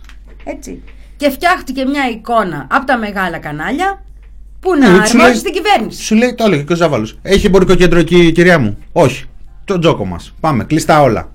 [0.44, 0.82] έτσι.
[1.22, 4.04] Και φτιάχτηκε μια εικόνα από τα μεγάλα κανάλια
[4.60, 6.04] που να Ναι, σου αρμόζει λέει- στην κυβέρνηση.
[6.04, 7.18] Σου λέει το έλεγε και ο Ζάβαλος.
[7.22, 9.24] Έχει εμπορικό κέντρο εκεί η κυρία μου; Όχι.
[9.66, 10.34] Το τζόκο μας.
[10.40, 10.64] Πάμε.
[10.64, 11.32] Κλειστά όλα.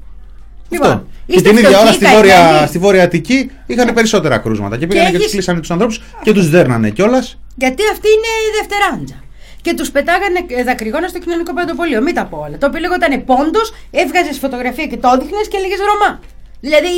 [0.68, 1.07] Λοιπόν, Αυτό.
[1.26, 2.22] Και είστε την ίδια φτωχοί, ώρα στη καημένοι.
[2.30, 4.76] βόρεια, στη βόρεια Αττική είχαν περισσότερα κρούσματα.
[4.76, 7.39] Και πήγανε και, έχεις- τους κλείσανε τους ανθρώπους και τους δέρνανε κιόλας.
[7.57, 9.14] Γιατί αυτή είναι η δευτεράντζα.
[9.62, 12.03] Και τους πετάγανε ε, δακρυγόνα στο κοινωνικό παντοπολείο.
[12.03, 12.59] Μην τα πω όλα.
[12.59, 16.20] Το οποίο λεγόταν πόντος, έβγαζες φωτογραφία και το έδειχνες και έλεγες Ρωμά.
[16.61, 16.95] Δηλαδή,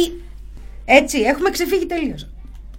[0.85, 2.29] έτσι, έχουμε ξεφύγει τελείως.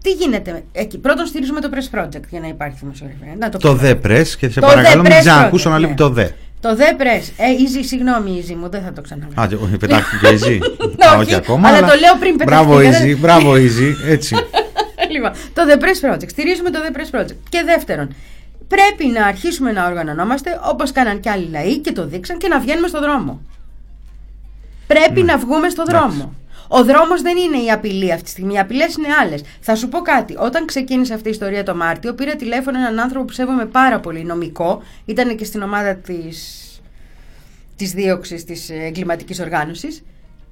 [0.01, 0.97] Τι γίνεται εκεί.
[0.97, 3.35] Πρώτον, στηρίζουμε το Press Project για να υπάρχει δημοσιογραφία.
[3.39, 3.75] Να το, Το πω.
[3.75, 5.85] δε πρες και σε Το παρακαλώ The μην Press ξανακούσω Project, να ναι.
[5.85, 6.27] λείπει το δε.
[6.61, 7.23] Το The Press.
[7.37, 9.41] Ε, easy, συγγνώμη, easy μου, δεν θα το ξαναλέω.
[9.41, 10.57] Α, και- όχι, πετάχτηκε η Easy.
[10.97, 11.67] Ναι, Α, όχι, όχι ακόμα.
[11.67, 13.93] αλλά το λέω πριν Μπράβο πεταχτεί, Easy, μπράβο Easy.
[14.09, 14.35] Έτσι.
[15.13, 16.29] λοιπόν, το The Press Project.
[16.29, 17.35] Στηρίζουμε το The Press Project.
[17.49, 18.15] Και δεύτερον,
[18.67, 22.59] πρέπει να αρχίσουμε να οργανωνόμαστε όπως κάναν και άλλοι λαοί και το δείξαν και να
[22.59, 23.41] βγαίνουμε στο δρόμο.
[24.87, 26.33] Πρέπει να βγούμε στο δρόμο.
[26.72, 28.53] Ο δρόμος δεν είναι η απειλή αυτή τη στιγμή.
[28.53, 29.43] Οι απειλές είναι άλλες.
[29.59, 30.36] Θα σου πω κάτι.
[30.38, 34.24] Όταν ξεκίνησε αυτή η ιστορία το Μάρτιο, πήρα τηλέφωνο έναν άνθρωπο που σέβομαι πάρα πολύ,
[34.24, 34.82] νομικό.
[35.05, 36.63] Ήταν και στην ομάδα της
[37.76, 40.03] της δίωξης της εγκληματικής οργάνωσης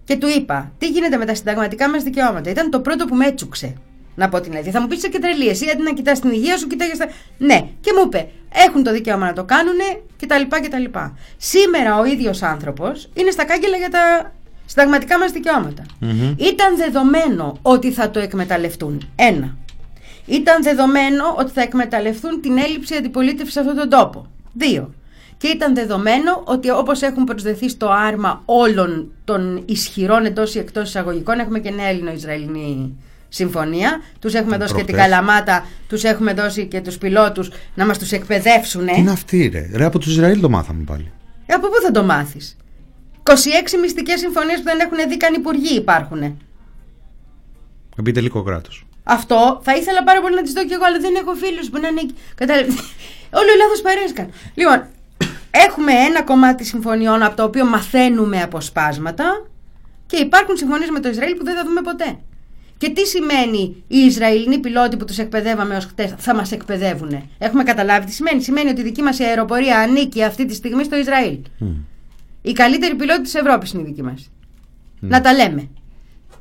[0.03, 3.25] και του είπα τι γίνεται με τα συνταγματικά μας δικαιώματα; Ήταν το πρώτο που με
[3.25, 3.73] έτσουξε.
[4.15, 4.71] Να πω την αλήθεια.
[4.71, 5.47] Θα μου πεις είσαι και τρελή.
[5.47, 7.07] Εσύ αντί να κοιτάς την υγεία σου, κοιτάγε τα.
[7.37, 7.67] Ναι.
[7.81, 8.29] Και μου είπε,
[8.67, 9.77] έχουν το δικαίωμα να το κάνουν
[10.21, 10.55] κτλ.
[10.61, 10.99] κτλ.
[11.37, 14.33] Σήμερα ο ίδιος άνθρωπος είναι στα κάγκελα για τα
[14.67, 15.83] συνταγματικά μας δικαιώματα.
[16.37, 19.09] Ήταν δεδομένο ότι θα το εκμεταλλευτούν.
[19.15, 19.55] Ένα.
[20.25, 24.25] Ήταν δεδομένο ότι θα εκμεταλλευτούν την έλλειψη αντιπολίτευσης σε αυτόν τον τόπο.
[24.53, 24.93] Δύο.
[25.37, 30.87] Και ήταν δεδομένο ότι όπως έχουν προσδεθεί στο άρμα όλων των ισχυρών εντός ή εκτός
[30.87, 32.97] εισαγωγικών, έχουμε και νέα Ελληνο-Ισραηλινή
[33.29, 34.01] συμφωνία.
[34.19, 35.15] Τους έχουμε δώσει και την Προχθές.
[35.15, 38.85] Καλαμάτα, τους έχουμε δώσει και τους πιλότους να μας τους εκπαιδεύσουν.
[38.85, 41.11] Τι είναι αυτή ρε; Ρε από τους Ισραήλ το μάθαμε πάλι.
[41.45, 42.57] Ε, Από πού θα το μάθεις;
[43.27, 43.33] 26
[43.81, 46.37] μυστικές συμφωνίες που δεν έχουν δει καν υπουργοί υπάρχουν.
[47.97, 48.85] Επιτελικό κράτος.
[49.03, 51.79] Αυτό θα ήθελα πάρα πολύ να τη δω κι εγώ, αλλά δεν έχω φίλους που
[51.79, 52.15] να είναι εκεί.
[52.35, 52.71] Κατάλαβε.
[53.39, 54.29] Όλο λάθος παρέσκαν.
[54.53, 54.85] Λοιπόν,
[55.67, 59.47] έχουμε ένα κομμάτι συμφωνιών από το οποίο μαθαίνουμε αποσπάσματα
[60.05, 62.17] και υπάρχουν συμφωνίες με το Ισραήλ που δεν θα δούμε ποτέ.
[62.77, 67.29] Και τι σημαίνει οι Ισραηλινοί πιλότοι που τους εκπαιδεύαμε ως χτες θα μας εκπαιδεύουν.
[67.37, 68.43] Έχουμε καταλάβει τι σημαίνει.
[68.43, 71.37] Σημαίνει ότι η δική μας αεροπορία ανήκει αυτή τη στιγμή στο Ισραήλ.
[72.47, 74.29] Οι καλύτεροι πιλότοι της Ευρώπης είναι οι δικοί μας.
[74.99, 75.67] Να τα λέμε.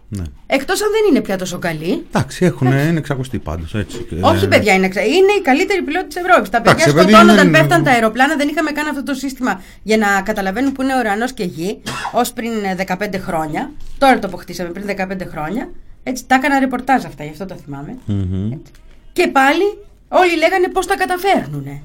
[0.08, 0.22] Ναι.
[0.46, 2.06] Εκτός αν δεν είναι πια τόσο καλοί.
[2.08, 3.98] Εντάξει, έχουν, είναι εξακουστοί πάντως, έτσι.
[4.08, 6.48] και- Όχι, παιδιά, είναι, εξα- είναι οι καλύτεροι πιλότοι της Ευρώπης.
[6.50, 9.60] Τα παιδιά Εντάξει, παιδί, σκοτώνονταν, είναι- πέφταν τα αεροπλάνα, δεν είχαμε καν αυτό το σύστημα
[9.82, 11.80] για να καταλαβαίνουν που είναι ουρανός και γη,
[12.12, 13.70] ως πριν ε, 15 χρόνια.
[13.98, 15.70] Τώρα το αποκτήσαμε πριν 15 χρόνια.
[16.02, 17.96] Έτσι, τα έκανα ρεπορτάζ αυτά, γι' αυτό το θυμάμαι.
[18.06, 18.52] Μμμ.
[18.52, 18.72] Έτσι.
[19.12, 19.64] Και πάλι
[20.08, 21.82] όλοι λέγανε πώς τα καταφέρνουνε.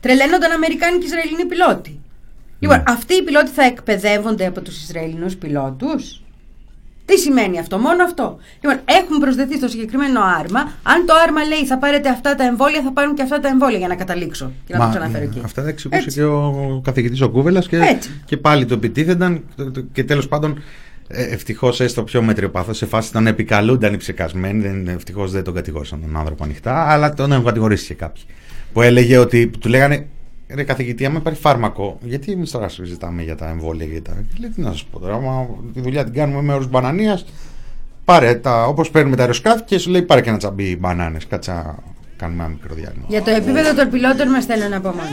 [0.00, 2.00] Τρελαίνονταν Αμερικάνοι και Ισραηλινοί πιλότοι.
[2.70, 6.22] Λοιπόν, αυτοί οι πιλότοι θα εκπαιδεύονται από τους Ισραηλινούς πιλότους;
[7.04, 8.38] Τι σημαίνει αυτό, μόνο αυτό.
[8.60, 10.60] Λοιπόν, έχουν προσδεθεί στο συγκεκριμένο άρμα.
[10.82, 13.78] Αν το άρμα λέει θα πάρετε αυτά τα εμβόλια, θα πάρουν και αυτά τα εμβόλια
[13.78, 14.52] για να καταλήξω.
[14.66, 15.40] Και να Μα, το ξαναφέρω εκεί.
[15.44, 16.18] Αυτά τα εξηγούσε Έτσι.
[16.18, 18.10] και ο καθηγητής ο Κούβελας και, Έτσι.
[18.24, 20.62] και πάλι το επιτίθενταν το- το- και τέλος πάντων
[21.08, 24.90] ευτυχώς έστω πιο μέτριο σε φάση τον επικαλούνταν οι ψεκασμένοι.
[24.90, 28.22] Ευτυχώς δεν τον κατηγόρησαν τον άνθρωπο ανοιχτά, αλλά τον έχουν κατηγορήσει και κάποιοι.
[28.72, 30.06] Που έλεγε ότι του λέγανε
[30.48, 34.12] Ρε καθηγητή, άμα υπάρχει φάρμακο, γιατί εμείς τώρα συζητάμε για τα εμβόλια και τα.
[34.12, 37.24] Και λέει, τι να σας πω τώρα, άμα τη δουλειά την κάνουμε με όρους μπανανίας,
[38.04, 38.66] πάρε τα.
[38.66, 41.26] Όπως παίρνουμε τα αεροσκάφη και σου λέει πάρε και ένα τσαμπί μπανάνες.
[41.26, 41.82] Κάτσα
[42.16, 43.04] κάνουμε ένα μικρό διάλειμμα.
[43.08, 45.08] Για το επίπεδο των πιλότων μας θέλω να πω μόνο.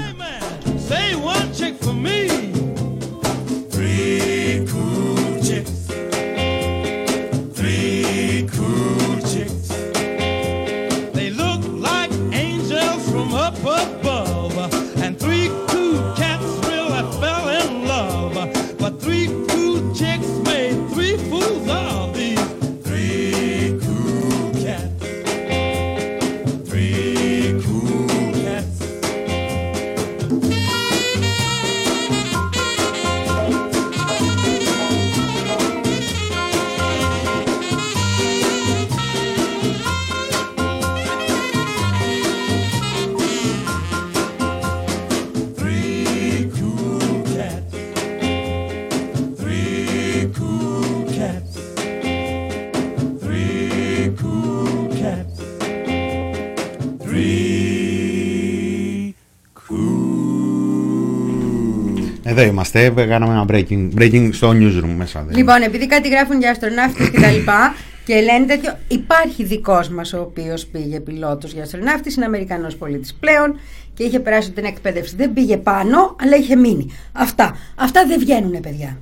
[62.42, 65.24] Εδώ είμαστε, κάναμε ένα breaking, breaking στο newsroom μέσα.
[65.28, 67.76] δεν- Λοιπόν, επειδή κάτι γράφουν για αστροναύτες και τα λοιπά
[68.06, 73.14] και λένε τέτοιο, υπάρχει δικός μας ο οποίος πήγε πιλότος για αστροναύτης, είναι Αμερικανός πολίτης
[73.20, 73.60] πλέον
[73.94, 75.16] και είχε περάσει την εκπαίδευση.
[75.16, 76.86] Δεν πήγε πάνω, αλλά είχε μείνει.
[77.12, 77.56] Αυτά.
[77.76, 78.98] Αυτά δεν βγαίνουνε, παιδιά.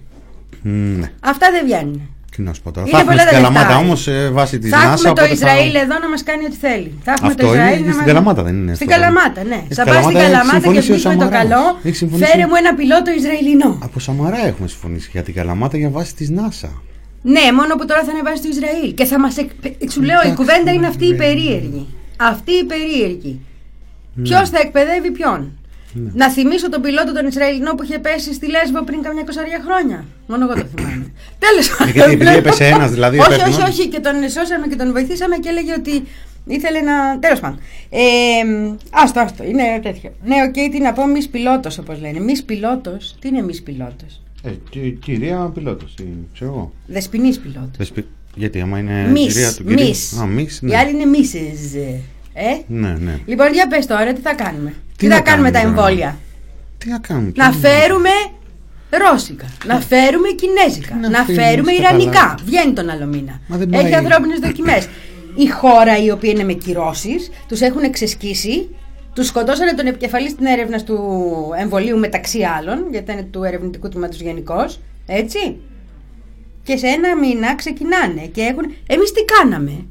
[0.61, 0.69] Μ,
[0.99, 1.11] Ναι.
[1.19, 2.09] Αυτά δεν βγαίνουν.
[2.35, 2.87] Τι να σου πω τώρα.
[2.87, 3.83] Είναι Θα έχουμε πολλά στην τα Καλαμάτα λεφτά.
[3.85, 4.01] όμως
[4.37, 4.81] βάσει της θα NASA.
[4.83, 6.89] έχουμε το οπότε θα- Ισραήλ εδώ να μας κάνει ό,τι θέλει.
[7.05, 8.99] Θα έχουμε Αυτό το είναι Ισραήλ να στην μας- Καλαμάτα, δεν είναι Στην αυτό.
[9.01, 9.59] Καλαμάτα, ναι.
[9.65, 11.39] Στην Θα πάει στην Καλαμάτα έχει Καλαμάτα και συμφωνήσει ο βγει με το Σαμαράς.
[11.41, 11.63] καλό.
[11.87, 13.69] Έχει συμφωνήσει- Φέρε μου ένα πιλότο Ισραηλινό.
[13.87, 16.71] Από Σαμαρά έχουμε συμφωνήσει για την Καλαμάτα για βάση της NASA.
[17.33, 18.89] Ναι, μόνο που τώρα θα ανεβάσει το Ισραήλ.
[18.99, 19.33] Και θα μας.
[19.43, 19.49] Εκ...
[19.95, 21.21] Σου λέω, η Εντάξει, κουβέντα είναι αυτή η ναι.
[21.23, 21.83] περίεργη.
[22.33, 23.33] Αυτή η περίεργη.
[24.23, 25.58] Ποιος θα εκπαιδεύει ποιον;
[25.93, 30.05] Να θυμίσω τον πιλότο τον Ισραηλινό που είχε πέσει στη Λέσβο πριν καμιά εικοσαριά χρόνια.
[30.27, 31.11] Μόνο εγώ το θυμάμαι.
[31.39, 31.93] Τέλος πάντων.
[31.93, 33.57] γιατί επειδή έπεσε ένας, δηλαδή, Όχι, υπεύθυνος.
[33.69, 33.87] όχι, όχι.
[33.89, 36.03] Και τον σώσαμε και τον βοηθήσαμε και έλεγε ότι
[36.45, 37.19] ήθελε να.
[37.19, 37.59] Τέλος πάντων.
[37.89, 37.99] Ε,
[38.91, 39.43] άστο, άστο.
[39.43, 40.11] Είναι τέτοιο.
[40.23, 42.19] Ναι, οκ, τι να πω, Miss πιλότος όπως λένε.
[42.19, 43.15] Miss πιλότος.
[43.19, 44.49] Τι είναι Miss πιλότος; Ε,
[45.03, 45.93] κυρία πιλότος,
[46.33, 46.71] ξέρω εγώ.
[46.87, 47.77] Δεσπινή πιλότος.
[47.77, 49.87] Δεσπι- Γιατί άμα είναι Miss, κυρία του κυρίου.
[49.87, 50.13] Miss.
[50.21, 50.77] Α, Miss, Η ναι.
[50.77, 51.99] άλλη είναι Mrs.
[52.41, 53.19] Ε; Ναι, ναι.
[53.25, 56.17] Λοιπόν, για πες τώρα, τι θα κάνουμε; Τι, να θα κάνουμε τα κάνουμε τώρα; εμβόλια;
[56.77, 57.31] Τι να κάνουμε.
[57.35, 58.09] Να τι- φέρουμε
[58.89, 62.11] ρώσικα, να φέρουμε κινέζικα, Να να φέρουμε φέρουμε στα ιρανικά.
[62.11, 62.35] καλά.
[62.45, 63.39] Βγαίνει τον άλλο μήνα.
[63.47, 63.93] Μα δεν Έχει πάει.
[63.93, 64.87] ανθρώπινες δοκιμές.
[65.45, 68.69] Η χώρα η οποία είναι με κυρώσεις, τους έχουν εξεσκίσει,
[69.13, 70.97] τους σκοτώσανε τον επικεφαλής στην έρευνας του
[71.59, 74.79] εμβολίου μεταξύ άλλων, γιατί ήταν του ερευνητικού τμήματος γενικώς.
[75.05, 75.55] Έτσι.
[76.63, 78.73] Και σε ένα μήνα ξεκινάνε και έχουν.
[78.87, 79.85] Εμείς τι κάναμε;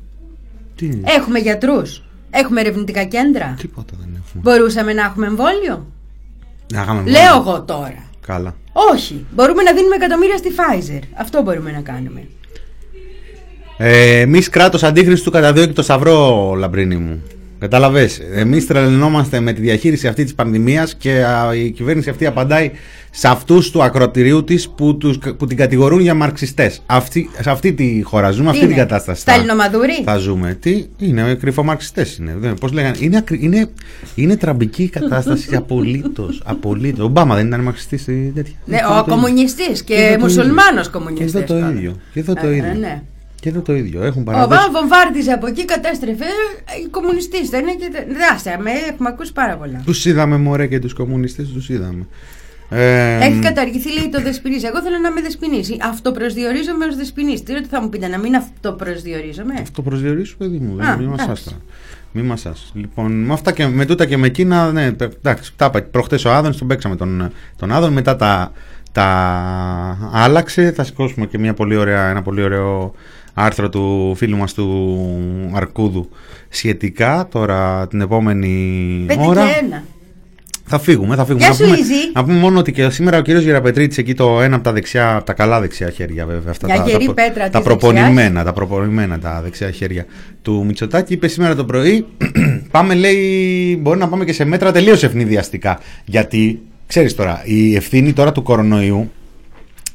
[0.76, 2.02] Τι, Έχουμε γιατρούς.
[2.30, 4.42] Έχουμε ερευνητικά κέντρα; τίποτα δεν έχουμε.
[4.42, 5.86] Μπορούσαμε να έχουμε εμβόλιο;
[6.72, 7.50] Να κάνουμε Λέω μόνο.
[7.50, 8.06] εγώ τώρα.
[8.26, 8.54] Καλά.
[8.92, 9.26] Όχι.
[9.34, 11.00] Μπορούμε να δίνουμε εκατομμύρια στη Pfizer.
[11.20, 12.28] Αυτό μπορούμε να κάνουμε.
[13.76, 17.22] Ε, Εμείς κράτος αντίχρηστου καταδίωκει το Σταυρό, λαμπρίνη μου.
[17.58, 22.70] Κατάλαβες; Εμείς τρελαινόμαστε με τη διαχείριση αυτή της πανδημίας και α, η κυβέρνηση αυτή απαντάει
[23.10, 26.82] σε αυτούς του ακροτηρίου της που, τους- που την κατηγορούν για μαρξιστές.
[26.86, 29.20] Αυτή, σε αυτή τη χώρα ζούμε, αυτή είναι; την κατάσταση.
[29.20, 30.56] Στα θα- Ελληνομαδούρη; Θα ζούμε.
[30.60, 32.54] Τι είναι, κρυφομαρξιστές είναι.
[32.60, 32.96] Πώς λέγανε.
[33.00, 33.68] Είναι, ακρι- είναι,
[34.14, 36.42] είναι τραμπική η κατάσταση απολύτως.
[36.44, 37.00] Απολύτως.
[37.00, 39.14] Ο Ομπάμα δεν ήταν μαρξιστής ή τέτοια; Ναι, Εδώ ο το ίδιο.
[39.14, 40.90] κομμουνιστής Και και εδώ το μουσουλμάνος ίδιο.
[40.98, 41.32] κομμουνιστής.
[41.32, 41.96] Και εδώ το ίδιο.
[42.12, 43.02] Και εδώ το ίδιο.
[43.38, 43.40] Ναι.
[43.40, 44.02] Και εδώ το ίδιο.
[44.02, 44.60] Έχουν Ο παραδώσει.
[44.60, 46.24] Βαν βομβάρδιζε από εκεί, κατέστρεφε.
[46.24, 47.90] ε, Οι κομμουνιστές ήταν και.
[48.30, 49.82] Δάστε, με έχουμε ακούσει πάρα πολλά.
[49.84, 52.06] Τους είδαμε, μωρέ, και τους κομμουνιστές τους είδαμε.
[52.70, 54.54] Ε, Έχει καταργηθεί, λέει, το δεσπινή.
[54.56, 55.60] Εγώ θέλω να είμαι δεσπινή.
[55.82, 57.42] Αυτοπροσδιορίζομαι ως δεσπινή.
[57.42, 60.82] Τι ότι θα μου πείτε, να μην αυτοπροσδιορίζομαι; Αυτό προσδιορίσου, παιδί μου.
[60.82, 61.30] Α, Μην μας εντάξει.
[61.30, 61.52] άστα.
[62.12, 62.68] Μη μας άστα.
[62.78, 65.82] Λοιπόν, με αυτά και με τούτα και με εκείνα, ναι, εντάξει, τα είπα.
[65.82, 68.52] Προχτές ο Άδων, τον παίξαμε τον, τον Άδων, μετά τα,
[68.92, 69.04] τα
[70.12, 70.72] άλλαξε.
[70.76, 72.94] Θα σηκώσουμε και μια πολύ ωραία, ένα πολύ ωραίο
[73.38, 74.98] άρθρο του φίλου μας του
[75.54, 76.08] Αρκούδου
[76.48, 79.44] σχετικά τώρα την επόμενη Πέντε ώρα.
[79.46, 79.82] και ένα.
[80.70, 81.44] Θα φύγουμε, θα φύγουμε.
[81.44, 82.10] Γεια να, σου, πούμε, Ιζη.
[82.14, 85.14] να πούμε μόνο ότι και σήμερα ο κύριος Γεραπετρίτης εκεί το ένα από τα δεξιά,
[85.16, 86.50] από τα καλά δεξιά χέρια βέβαια.
[86.50, 90.04] Αυτά Μια τα, γερή τα, πέτρα τα της προπονημένα, τα προπονημένα τα δεξιά χέρια
[90.42, 92.06] του Μητσοτάκη είπε σήμερα το πρωί
[92.70, 98.12] πάμε λέει μπορεί να πάμε και σε μέτρα τελείως ευνηδιαστικά γιατί ξέρεις τώρα η ευθύνη
[98.12, 99.10] τώρα του κορονοϊού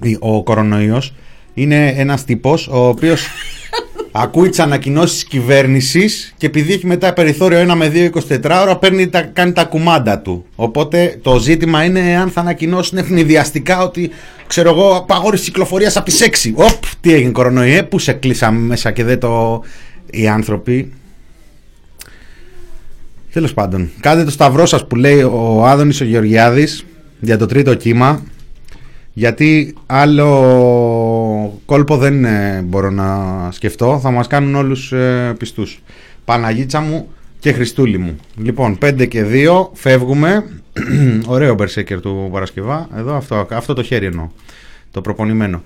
[0.01, 1.13] η- ο κορονοϊός
[1.53, 3.27] είναι ένας τύπος ο οποίος
[4.11, 8.09] ακούει τις ανακοινώσεις της κυβέρνησης και επειδή έχει μετά περιθώριο 1 με 2
[8.41, 10.45] 24 ώρα, παίρνει τα, κάνει τα κουμάντα του.
[10.55, 14.09] Οπότε το ζήτημα είναι αν θα ανακοινώσουν ευνηδιαστικά ότι
[14.47, 16.51] ξέρω εγώ, απαγόρευση κυκλοφορίας από τις 6.
[16.55, 19.63] Οπ, τι έγινε κορονοϊέ, πού σε κλείσαμε μέσα και δεν το.
[20.11, 20.93] Οι άνθρωποι.
[23.31, 26.85] Τέλος πάντων, κάντε το σταυρό σας που λέει ο Άδωνης ο Γεωργιάδης
[27.19, 28.23] για το τρίτο κύμα.
[29.13, 30.27] Γιατί άλλο
[31.73, 33.99] κόλπο δεν ε, μπορώ να σκεφτώ.
[34.01, 35.81] Θα μας κάνουν όλους ε, πιστούς.
[36.25, 37.07] Παναγίτσα μου
[37.39, 38.15] και Χριστούλη μου.
[38.37, 40.43] Λοιπόν, 5 και 2 φεύγουμε.
[41.25, 42.89] Ωραίο μπερσέκερ του Παρασκευά.
[42.95, 44.29] Εδώ αυτό, αυτό το χέρι εννοώ.
[44.91, 45.63] Το προπονημένο.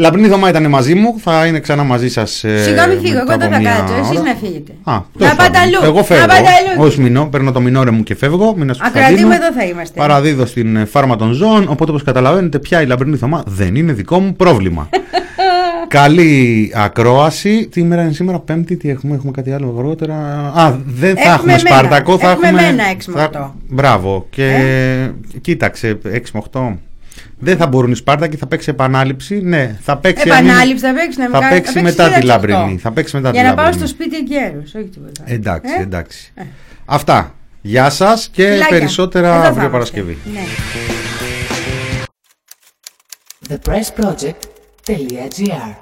[0.00, 1.14] Λαμπρινή Θωμά ήταν μαζί μου.
[1.18, 3.70] Θα είναι ξανά μαζί σας ε, Σιγά μην φύγω, μετά εγώ δεν από θα μία
[3.78, 3.94] κάτσω.
[3.94, 4.22] Εσείς ώρα.
[4.22, 4.72] να φύγετε.
[4.82, 5.60] Α, να τέλος πάτε πάντων.
[5.60, 5.78] αλλού.
[5.94, 6.22] Εγώ φεύγω.
[6.26, 6.82] Να πάτε αλλού.
[6.86, 8.54] Όχι μηνό, παίρνω το μηνόρε μου και φεύγω.
[8.56, 10.00] Μήνα σου Ακροατή μου, εδώ θα είμαστε.
[10.00, 11.66] Παραδίδω στην ε, φάρμα των ζώων.
[11.68, 14.88] Οπότε, όπως καταλαβαίνετε, πια η λαμπρινή Θωμά δεν είναι δικό μου πρόβλημα.
[15.88, 17.68] Καλή ακρόαση.
[17.70, 20.14] Τι ημέρα είναι σήμερα, Πέμπτη, τι έχουμε, έχουμε κάτι άλλο αργότερα.
[20.54, 21.58] Α, δεν θα Έχουμε έχουμε μένα.
[21.58, 22.62] Σπάρτακο, θα Έχουμε έχουμε.
[22.62, 23.54] μένα έξι με θα- οκτώ.
[23.68, 24.26] Μπράβο.
[24.30, 24.50] Και
[25.40, 26.78] κοίταξε, 6 με 8.
[27.40, 29.40] Δεν θα μπορούν οι Σπάρτακοι, θα παίξει επανάληψη.
[29.40, 30.22] Ναι, θα παίξει.
[30.26, 32.48] Επανάληψη θα παίξει, να μην θα κάνω- παίξει θα μετά παίξει τη στις 8.
[32.48, 32.78] λαμπρινή.
[32.78, 33.86] Θα παίξει μετά Για τη να πάω λαμπρινή.
[33.86, 35.22] στο σπίτι εγκαίρου, όχι τίποτα.
[35.24, 36.32] Εντάξει, Ε; εντάξει.
[36.84, 37.32] Αυτά.
[37.60, 38.68] Γεια σας και Φιλάκια.
[38.78, 39.72] περισσότερα Εδώ θα αύριο είμαστε.
[39.72, 40.18] Παρασκευή.
[40.32, 40.40] Ναι.
[43.48, 45.74] thepressproject.gr